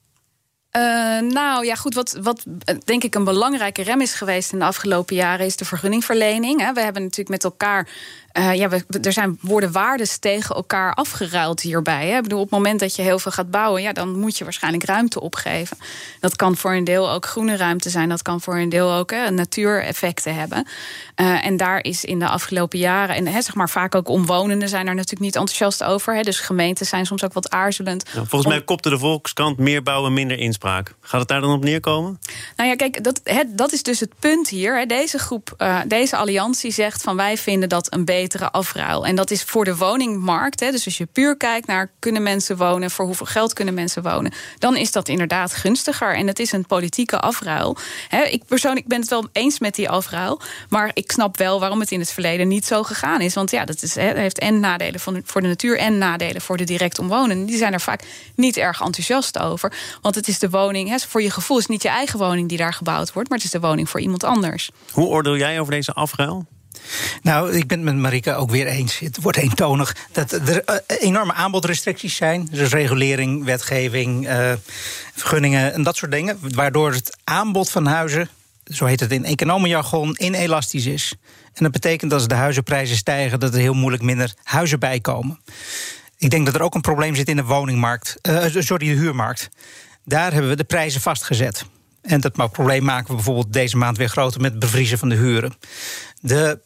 Uh, 0.77 0.83
nou 1.31 1.65
ja, 1.65 1.75
goed. 1.75 1.93
Wat, 1.93 2.17
wat 2.21 2.45
denk 2.85 3.03
ik 3.03 3.15
een 3.15 3.23
belangrijke 3.23 3.81
rem 3.81 4.01
is 4.01 4.13
geweest 4.13 4.51
in 4.51 4.59
de 4.59 4.65
afgelopen 4.65 5.15
jaren, 5.15 5.45
is 5.45 5.55
de 5.55 5.65
vergunningverlening. 5.65 6.73
We 6.73 6.81
hebben 6.81 7.01
natuurlijk 7.01 7.29
met 7.29 7.43
elkaar 7.43 7.87
uh, 8.33 8.53
ja, 8.53 8.69
we, 8.69 8.83
er 9.01 9.13
zijn 9.13 9.37
worden 9.41 9.71
waardes 9.71 10.17
tegen 10.17 10.55
elkaar 10.55 10.93
afgeruild 10.93 11.61
hierbij. 11.61 12.07
Hè. 12.07 12.15
Ik 12.15 12.23
bedoel, 12.23 12.39
op 12.39 12.49
het 12.49 12.59
moment 12.59 12.79
dat 12.79 12.95
je 12.95 13.01
heel 13.01 13.19
veel 13.19 13.31
gaat 13.31 13.51
bouwen, 13.51 13.81
ja, 13.81 13.93
dan 13.93 14.19
moet 14.19 14.37
je 14.37 14.43
waarschijnlijk 14.43 14.83
ruimte 14.83 15.21
opgeven. 15.21 15.77
Dat 16.19 16.35
kan 16.35 16.57
voor 16.57 16.73
een 16.73 16.83
deel 16.83 17.11
ook 17.11 17.25
groene 17.25 17.55
ruimte 17.55 17.89
zijn, 17.89 18.09
dat 18.09 18.21
kan 18.21 18.41
voor 18.41 18.57
een 18.57 18.69
deel 18.69 18.93
ook 18.93 19.11
hè, 19.11 19.29
natuureffecten 19.29 20.35
hebben. 20.35 20.67
Uh, 21.15 21.45
en 21.45 21.57
daar 21.57 21.83
is 21.83 22.05
in 22.05 22.19
de 22.19 22.27
afgelopen 22.27 22.79
jaren, 22.79 23.15
en 23.15 23.27
hè, 23.27 23.41
zeg 23.41 23.55
maar 23.55 23.69
vaak 23.69 23.95
ook 23.95 24.09
omwonenden 24.09 24.69
zijn 24.69 24.87
er 24.87 24.95
natuurlijk 24.95 25.21
niet 25.21 25.35
enthousiast 25.35 25.83
over. 25.83 26.15
Hè, 26.15 26.21
dus 26.21 26.39
gemeenten 26.39 26.85
zijn 26.85 27.05
soms 27.05 27.23
ook 27.23 27.33
wat 27.33 27.49
aarzelend. 27.49 28.09
Volgens 28.09 28.45
mij 28.45 28.63
kopte 28.63 28.89
de 28.89 28.97
Volkskrant 28.97 29.57
meer 29.57 29.83
bouwen, 29.83 30.13
minder 30.13 30.37
inspraak. 30.37 30.93
Gaat 31.01 31.19
het 31.19 31.29
daar 31.29 31.41
dan 31.41 31.51
op 31.51 31.63
neerkomen? 31.63 32.19
Nou 32.55 32.69
ja, 32.69 32.75
kijk, 32.75 33.03
dat, 33.03 33.21
hè, 33.23 33.43
dat 33.47 33.71
is 33.71 33.83
dus 33.83 33.99
het 33.99 34.13
punt 34.19 34.49
hier. 34.49 34.77
Hè. 34.77 34.85
Deze 34.85 35.19
groep, 35.19 35.53
uh, 35.57 35.79
deze 35.87 36.15
alliantie 36.15 36.71
zegt 36.71 37.01
van 37.01 37.15
wij 37.15 37.37
vinden 37.37 37.69
dat 37.69 37.93
een 37.93 38.05
betere 38.21 38.51
afruil. 38.51 39.05
En 39.05 39.15
dat 39.15 39.31
is 39.31 39.43
voor 39.43 39.65
de 39.65 39.75
woningmarkt. 39.75 40.59
Hè, 40.59 40.71
dus 40.71 40.85
als 40.85 40.97
je 40.97 41.05
puur 41.05 41.37
kijkt 41.37 41.67
naar 41.67 41.91
kunnen 41.99 42.23
mensen 42.23 42.57
wonen, 42.57 42.91
voor 42.91 43.05
hoeveel 43.05 43.25
geld 43.25 43.53
kunnen 43.53 43.73
mensen 43.73 44.03
wonen, 44.03 44.31
dan 44.57 44.75
is 44.75 44.91
dat 44.91 45.07
inderdaad 45.07 45.53
gunstiger. 45.53 46.15
En 46.15 46.27
het 46.27 46.39
is 46.39 46.51
een 46.51 46.65
politieke 46.65 47.19
afruil. 47.19 47.77
ik 48.29 48.45
persoonlijk 48.45 48.87
ben 48.87 48.99
het 48.99 49.09
wel 49.09 49.27
eens 49.31 49.59
met 49.59 49.75
die 49.75 49.89
afruil. 49.89 50.41
Maar 50.69 50.91
ik 50.93 51.11
snap 51.11 51.37
wel 51.37 51.59
waarom 51.59 51.79
het 51.79 51.91
in 51.91 51.99
het 51.99 52.11
verleden 52.11 52.47
niet 52.47 52.65
zo 52.65 52.83
gegaan 52.83 53.21
is. 53.21 53.33
Want 53.33 53.51
ja, 53.51 53.65
dat 53.65 53.83
is, 53.83 53.95
heeft 53.95 54.39
en 54.39 54.59
nadelen 54.59 54.99
voor 54.99 55.41
de 55.41 55.47
natuur 55.47 55.77
en 55.77 55.97
nadelen 55.97 56.41
voor 56.41 56.57
de 56.57 56.63
direct 56.63 56.99
omwonenden. 56.99 57.45
Die 57.45 57.57
zijn 57.57 57.73
er 57.73 57.81
vaak 57.81 58.03
niet 58.35 58.57
erg 58.57 58.81
enthousiast 58.81 59.39
over. 59.39 59.73
Want 60.01 60.15
het 60.15 60.27
is 60.27 60.39
de 60.39 60.49
woning, 60.49 61.01
voor 61.07 61.21
je 61.21 61.31
gevoel 61.31 61.57
is 61.57 61.65
niet 61.65 61.81
je 61.81 61.89
eigen 61.89 62.19
woning 62.19 62.49
die 62.49 62.57
daar 62.57 62.73
gebouwd 62.73 63.13
wordt, 63.13 63.29
maar 63.29 63.37
het 63.37 63.47
is 63.47 63.53
de 63.53 63.59
woning 63.59 63.89
voor 63.89 63.99
iemand 63.99 64.23
anders. 64.23 64.71
Hoe 64.91 65.07
oordeel 65.07 65.37
jij 65.37 65.59
over 65.59 65.73
deze 65.73 65.93
afruil? 65.93 66.45
Nou, 67.21 67.55
ik 67.55 67.67
ben 67.67 67.77
het 67.77 67.85
met 67.85 67.95
Marika 67.95 68.33
ook 68.33 68.49
weer 68.49 68.67
eens. 68.67 68.99
Het 68.99 69.21
wordt 69.21 69.37
eentonig 69.37 69.95
dat 70.11 70.31
er 70.31 70.63
eh, 70.63 70.75
enorme 70.99 71.33
aanbodrestricties 71.33 72.15
zijn. 72.15 72.47
Dus 72.51 72.69
regulering, 72.69 73.45
wetgeving, 73.45 74.29
uh, 74.29 74.51
vergunningen 75.15 75.73
en 75.73 75.83
dat 75.83 75.95
soort 75.95 76.11
dingen. 76.11 76.39
Waardoor 76.41 76.91
het 76.91 77.17
aanbod 77.23 77.69
van 77.69 77.85
huizen, 77.85 78.29
zo 78.63 78.85
heet 78.85 78.99
het 78.99 79.11
in 79.11 79.25
economenjargon, 79.25 80.15
inelastisch 80.17 80.85
is. 80.85 81.13
En 81.53 81.63
dat 81.63 81.71
betekent 81.71 82.11
dat 82.11 82.19
als 82.19 82.27
de 82.27 82.35
huizenprijzen 82.35 82.97
stijgen, 82.97 83.39
dat 83.39 83.53
er 83.53 83.59
heel 83.59 83.73
moeilijk 83.73 84.03
minder 84.03 84.33
huizen 84.43 84.79
bijkomen. 84.79 85.39
Ik 86.17 86.29
denk 86.29 86.45
dat 86.45 86.55
er 86.55 86.61
ook 86.61 86.75
een 86.75 86.81
probleem 86.81 87.15
zit 87.15 87.27
in 87.27 87.35
de 87.35 87.43
woningmarkt, 87.43 88.17
uh, 88.21 88.45
sorry, 88.45 88.87
de 88.87 88.99
huurmarkt. 88.99 89.49
Daar 90.05 90.31
hebben 90.31 90.49
we 90.49 90.55
de 90.55 90.63
prijzen 90.63 91.01
vastgezet. 91.01 91.65
En 92.09 92.21
dat 92.21 92.51
probleem 92.51 92.83
maken 92.83 93.07
we 93.07 93.15
bijvoorbeeld 93.15 93.53
deze 93.53 93.77
maand 93.77 93.97
weer 93.97 94.09
groter 94.09 94.41
met 94.41 94.51
het 94.51 94.59
bevriezen 94.59 94.97
van 94.97 95.09
de 95.09 95.15
huren. 95.15 95.53
De 96.21 96.59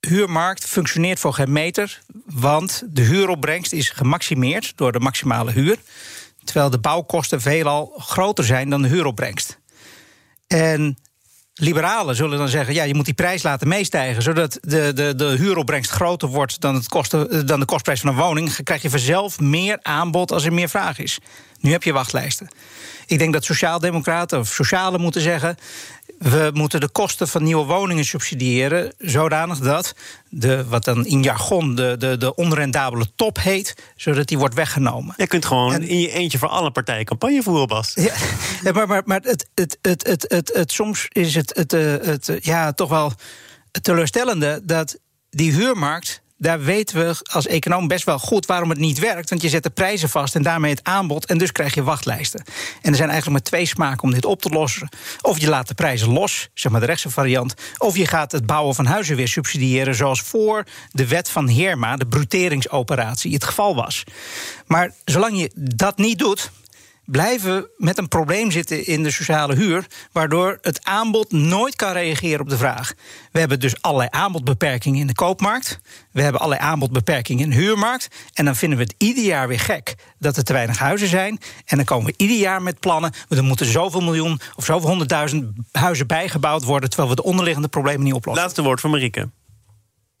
huurmarkt 0.00 0.64
functioneert 0.64 1.18
voor 1.18 1.32
geen 1.32 1.52
meter, 1.52 2.00
want 2.26 2.82
de 2.86 3.02
huuropbrengst 3.02 3.72
is 3.72 3.90
gemaximeerd 3.90 4.72
door 4.76 4.92
de 4.92 5.00
maximale 5.00 5.52
huur, 5.52 5.78
terwijl 6.44 6.70
de 6.70 6.78
bouwkosten 6.78 7.40
veelal 7.40 7.92
groter 7.96 8.44
zijn 8.44 8.70
dan 8.70 8.82
de 8.82 8.88
huuropbrengst. 8.88 9.58
En 10.46 10.98
liberalen 11.54 12.16
zullen 12.16 12.38
dan 12.38 12.48
zeggen: 12.48 12.74
ja, 12.74 12.82
je 12.82 12.94
moet 12.94 13.04
die 13.04 13.14
prijs 13.14 13.42
laten 13.42 13.68
meestijgen, 13.68 14.22
zodat 14.22 14.58
de, 14.60 14.92
de, 14.94 15.14
de 15.14 15.24
huuropbrengst 15.24 15.90
groter 15.90 16.28
wordt 16.28 16.60
dan, 16.60 16.74
het 16.74 16.88
kosten, 16.88 17.46
dan 17.46 17.60
de 17.60 17.66
kostprijs 17.66 18.00
van 18.00 18.10
een 18.10 18.16
woning. 18.16 18.62
Krijg 18.62 18.82
je 18.82 18.90
vanzelf 18.90 19.40
meer 19.40 19.78
aanbod 19.82 20.32
als 20.32 20.44
er 20.44 20.52
meer 20.52 20.68
vraag 20.68 20.98
is. 20.98 21.18
Nu 21.60 21.70
heb 21.70 21.82
je 21.82 21.92
wachtlijsten. 21.92 22.48
Ik 23.06 23.18
denk 23.18 23.32
dat 23.32 23.44
sociaaldemocraten 23.44 24.38
of 24.38 24.48
socialen 24.48 25.00
moeten 25.00 25.20
zeggen: 25.20 25.56
we 26.22 26.50
moeten 26.52 26.80
de 26.80 26.88
kosten 26.88 27.28
van 27.28 27.42
nieuwe 27.42 27.64
woningen 27.64 28.04
subsidiëren, 28.04 28.92
zodanig 28.98 29.58
dat 29.58 29.94
de, 30.28 30.64
wat 30.68 30.84
dan 30.84 31.06
in 31.06 31.22
jargon 31.22 31.74
de, 31.74 31.96
de, 31.98 32.16
de 32.16 32.34
onrendabele 32.34 33.06
top 33.14 33.38
heet, 33.40 33.74
zodat 33.96 34.26
die 34.26 34.38
wordt 34.38 34.54
weggenomen. 34.54 35.14
Je 35.16 35.26
kunt 35.26 35.44
gewoon 35.44 35.82
in 35.82 35.98
je 35.98 36.10
eentje 36.10 36.38
voor 36.38 36.48
alle 36.48 36.70
partijen 36.70 37.04
campagne 37.04 37.42
voeren, 37.42 37.68
Bas. 37.68 37.94
Ja, 37.94 38.14
maar, 38.72 38.86
maar, 38.86 39.02
maar 39.04 39.20
het, 39.22 39.48
het, 39.54 39.78
het, 39.80 40.06
het, 40.06 40.24
het, 40.28 40.50
het, 40.54 40.72
soms 40.72 41.06
is 41.08 41.34
het, 41.34 41.54
het, 41.56 41.70
het, 41.70 42.26
het 42.26 42.44
ja, 42.44 42.72
toch 42.72 42.88
wel 42.88 43.12
teleurstellende 43.82 44.60
dat 44.64 44.98
die 45.30 45.52
huurmarkt 45.52 46.22
daar 46.42 46.62
weten 46.62 46.96
we 46.96 47.16
als 47.32 47.46
econoom 47.46 47.88
best 47.88 48.04
wel 48.04 48.18
goed 48.18 48.46
waarom 48.46 48.70
het 48.70 48.78
niet 48.78 48.98
werkt. 48.98 49.30
Want 49.30 49.42
je 49.42 49.48
zet 49.48 49.62
de 49.62 49.70
prijzen 49.70 50.08
vast 50.08 50.34
en 50.34 50.42
daarmee 50.42 50.70
het 50.70 50.84
aanbod. 50.84 51.26
En 51.26 51.38
dus 51.38 51.52
krijg 51.52 51.74
je 51.74 51.82
wachtlijsten. 51.82 52.44
En 52.82 52.90
er 52.90 52.96
zijn 52.96 53.10
eigenlijk 53.10 53.30
maar 53.30 53.50
twee 53.50 53.66
smaken 53.66 54.02
om 54.02 54.12
dit 54.14 54.24
op 54.24 54.42
te 54.42 54.48
lossen. 54.48 54.88
Of 55.20 55.40
je 55.40 55.48
laat 55.48 55.68
de 55.68 55.74
prijzen 55.74 56.08
los, 56.08 56.48
zeg 56.54 56.72
maar 56.72 56.80
de 56.80 56.86
rechtse 56.86 57.10
variant. 57.10 57.54
Of 57.78 57.96
je 57.96 58.06
gaat 58.06 58.32
het 58.32 58.46
bouwen 58.46 58.74
van 58.74 58.86
huizen 58.86 59.16
weer 59.16 59.28
subsidiëren. 59.28 59.94
Zoals 59.94 60.20
voor 60.20 60.64
de 60.90 61.06
wet 61.06 61.28
van 61.28 61.48
Heerma, 61.48 61.96
de 61.96 62.06
bruteringsoperatie, 62.06 63.32
het 63.32 63.44
geval 63.44 63.74
was. 63.74 64.04
Maar 64.66 64.92
zolang 65.04 65.40
je 65.40 65.50
dat 65.54 65.96
niet 65.98 66.18
doet 66.18 66.50
blijven 67.12 67.68
met 67.76 67.98
een 67.98 68.08
probleem 68.08 68.50
zitten 68.50 68.86
in 68.86 69.02
de 69.02 69.10
sociale 69.10 69.54
huur, 69.54 69.86
waardoor 70.12 70.58
het 70.60 70.84
aanbod 70.84 71.32
nooit 71.32 71.76
kan 71.76 71.92
reageren 71.92 72.40
op 72.40 72.48
de 72.48 72.56
vraag. 72.56 72.92
We 73.32 73.38
hebben 73.38 73.60
dus 73.60 73.82
allerlei 73.82 74.08
aanbodbeperkingen 74.12 75.00
in 75.00 75.06
de 75.06 75.14
koopmarkt. 75.14 75.80
We 76.12 76.22
hebben 76.22 76.40
allerlei 76.40 76.70
aanbodbeperkingen 76.70 77.44
in 77.44 77.50
de 77.50 77.56
huurmarkt. 77.56 78.08
En 78.34 78.44
dan 78.44 78.56
vinden 78.56 78.78
we 78.78 78.84
het 78.84 78.94
ieder 78.98 79.24
jaar 79.24 79.48
weer 79.48 79.60
gek 79.60 79.94
dat 80.18 80.36
er 80.36 80.44
te 80.44 80.52
weinig 80.52 80.78
huizen 80.78 81.08
zijn. 81.08 81.38
En 81.64 81.76
dan 81.76 81.84
komen 81.84 82.06
we 82.06 82.14
ieder 82.16 82.36
jaar 82.36 82.62
met 82.62 82.80
plannen. 82.80 83.12
Er 83.28 83.44
moeten 83.44 83.66
zoveel 83.66 84.00
miljoen 84.00 84.40
of 84.56 84.64
zoveel 84.64 84.88
honderdduizend 84.88 85.52
huizen 85.72 86.06
bijgebouwd 86.06 86.64
worden, 86.64 86.88
terwijl 86.88 87.10
we 87.10 87.16
de 87.16 87.24
onderliggende 87.24 87.68
problemen 87.68 88.04
niet 88.04 88.14
oplossen. 88.14 88.42
Laatste 88.42 88.62
woord 88.62 88.80
van 88.80 88.90
Marieke. 88.90 89.28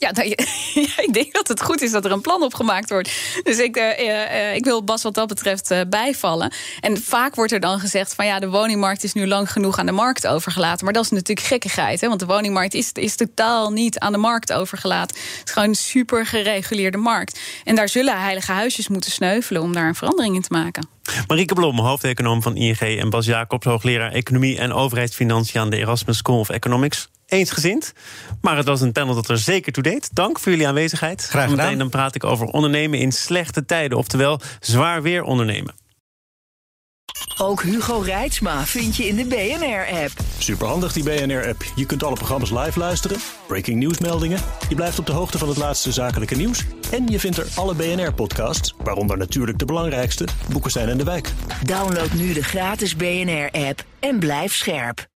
Ja, 0.02 0.10
nou, 0.10 0.28
ja, 0.74 1.02
ik 1.02 1.12
denk 1.12 1.32
dat 1.32 1.48
het 1.48 1.62
goed 1.62 1.82
is 1.82 1.90
dat 1.90 2.04
er 2.04 2.12
een 2.12 2.20
plan 2.20 2.42
opgemaakt 2.42 2.90
wordt. 2.90 3.12
Dus 3.42 3.58
ik, 3.58 3.76
uh, 3.76 4.54
ik 4.54 4.64
wil 4.64 4.84
Bas 4.84 5.02
wat 5.02 5.14
dat 5.14 5.28
betreft 5.28 5.70
uh, 5.70 5.80
bijvallen. 5.88 6.52
En 6.80 7.02
vaak 7.02 7.34
wordt 7.34 7.52
er 7.52 7.60
dan 7.60 7.80
gezegd 7.80 8.14
van 8.14 8.26
ja, 8.26 8.38
de 8.38 8.48
woningmarkt 8.48 9.04
is 9.04 9.12
nu 9.12 9.26
lang 9.26 9.52
genoeg 9.52 9.78
aan 9.78 9.86
de 9.86 9.92
markt 9.92 10.26
overgelaten. 10.26 10.84
Maar 10.84 10.94
dat 10.94 11.04
is 11.04 11.10
natuurlijk 11.10 11.46
gekkigheid, 11.46 12.00
hè? 12.00 12.08
want 12.08 12.20
de 12.20 12.26
woningmarkt 12.26 12.74
is, 12.74 12.92
is 12.92 13.16
totaal 13.16 13.70
niet 13.70 13.98
aan 13.98 14.12
de 14.12 14.18
markt 14.18 14.52
overgelaten. 14.52 15.16
Het 15.16 15.42
is 15.48 15.52
gewoon 15.52 15.68
een 15.68 15.74
super 15.74 16.26
gereguleerde 16.26 16.98
markt. 16.98 17.40
En 17.64 17.74
daar 17.74 17.88
zullen 17.88 18.20
heilige 18.20 18.52
huisjes 18.52 18.88
moeten 18.88 19.10
sneuvelen 19.10 19.62
om 19.62 19.72
daar 19.72 19.88
een 19.88 19.94
verandering 19.94 20.34
in 20.34 20.42
te 20.42 20.52
maken. 20.52 20.88
Marieke 21.26 21.54
Blom, 21.54 21.78
hoofdeconoom 21.78 22.42
van 22.42 22.56
ING 22.56 22.80
en 22.80 23.10
Bas 23.10 23.26
Jacobs, 23.26 23.66
hoogleraar 23.66 24.12
Economie 24.12 24.58
en 24.58 24.72
Overheidsfinanciën 24.72 25.60
aan 25.60 25.70
de 25.70 25.76
Erasmus 25.76 26.16
School 26.16 26.38
of 26.38 26.48
Economics 26.48 27.08
eensgezind. 27.32 27.92
Maar 28.40 28.56
het 28.56 28.66
was 28.66 28.80
een 28.80 28.92
panel 28.92 29.14
dat 29.14 29.28
er 29.28 29.38
zeker 29.38 29.72
toe 29.72 29.82
deed. 29.82 30.14
Dank 30.14 30.38
voor 30.38 30.52
jullie 30.52 30.68
aanwezigheid. 30.68 31.22
Graag 31.22 31.48
gedaan. 31.48 31.56
Meteen 31.64 31.78
dan 31.78 31.88
praat 31.88 32.14
ik 32.14 32.24
over 32.24 32.46
ondernemen 32.46 32.98
in 32.98 33.12
slechte 33.12 33.64
tijden. 33.64 33.98
Oftewel, 33.98 34.40
zwaar 34.60 35.02
weer 35.02 35.22
ondernemen. 35.22 35.74
Ook 37.38 37.62
Hugo 37.62 37.98
Reitsma 37.98 38.66
vind 38.66 38.96
je 38.96 39.06
in 39.06 39.16
de 39.16 39.24
BNR-app. 39.24 40.12
Superhandig 40.38 40.92
die 40.92 41.02
BNR-app. 41.02 41.64
Je 41.74 41.86
kunt 41.86 42.02
alle 42.02 42.14
programma's 42.14 42.50
live 42.50 42.78
luisteren, 42.78 43.18
breaking 43.46 43.78
nieuwsmeldingen. 43.78 44.40
Je 44.68 44.74
blijft 44.74 44.98
op 44.98 45.06
de 45.06 45.12
hoogte 45.12 45.38
van 45.38 45.48
het 45.48 45.56
laatste 45.56 45.92
zakelijke 45.92 46.34
nieuws. 46.34 46.64
En 46.90 47.06
je 47.06 47.20
vindt 47.20 47.36
er 47.36 47.46
alle 47.54 47.74
BNR-podcasts, 47.74 48.74
waaronder 48.78 49.18
natuurlijk 49.18 49.58
de 49.58 49.64
belangrijkste, 49.64 50.26
Boeken 50.52 50.70
zijn 50.70 50.88
in 50.88 50.98
de 50.98 51.04
wijk. 51.04 51.32
Download 51.64 52.12
nu 52.12 52.32
de 52.32 52.42
gratis 52.42 52.96
BNR-app 52.96 53.84
en 54.00 54.18
blijf 54.18 54.54
scherp. 54.54 55.10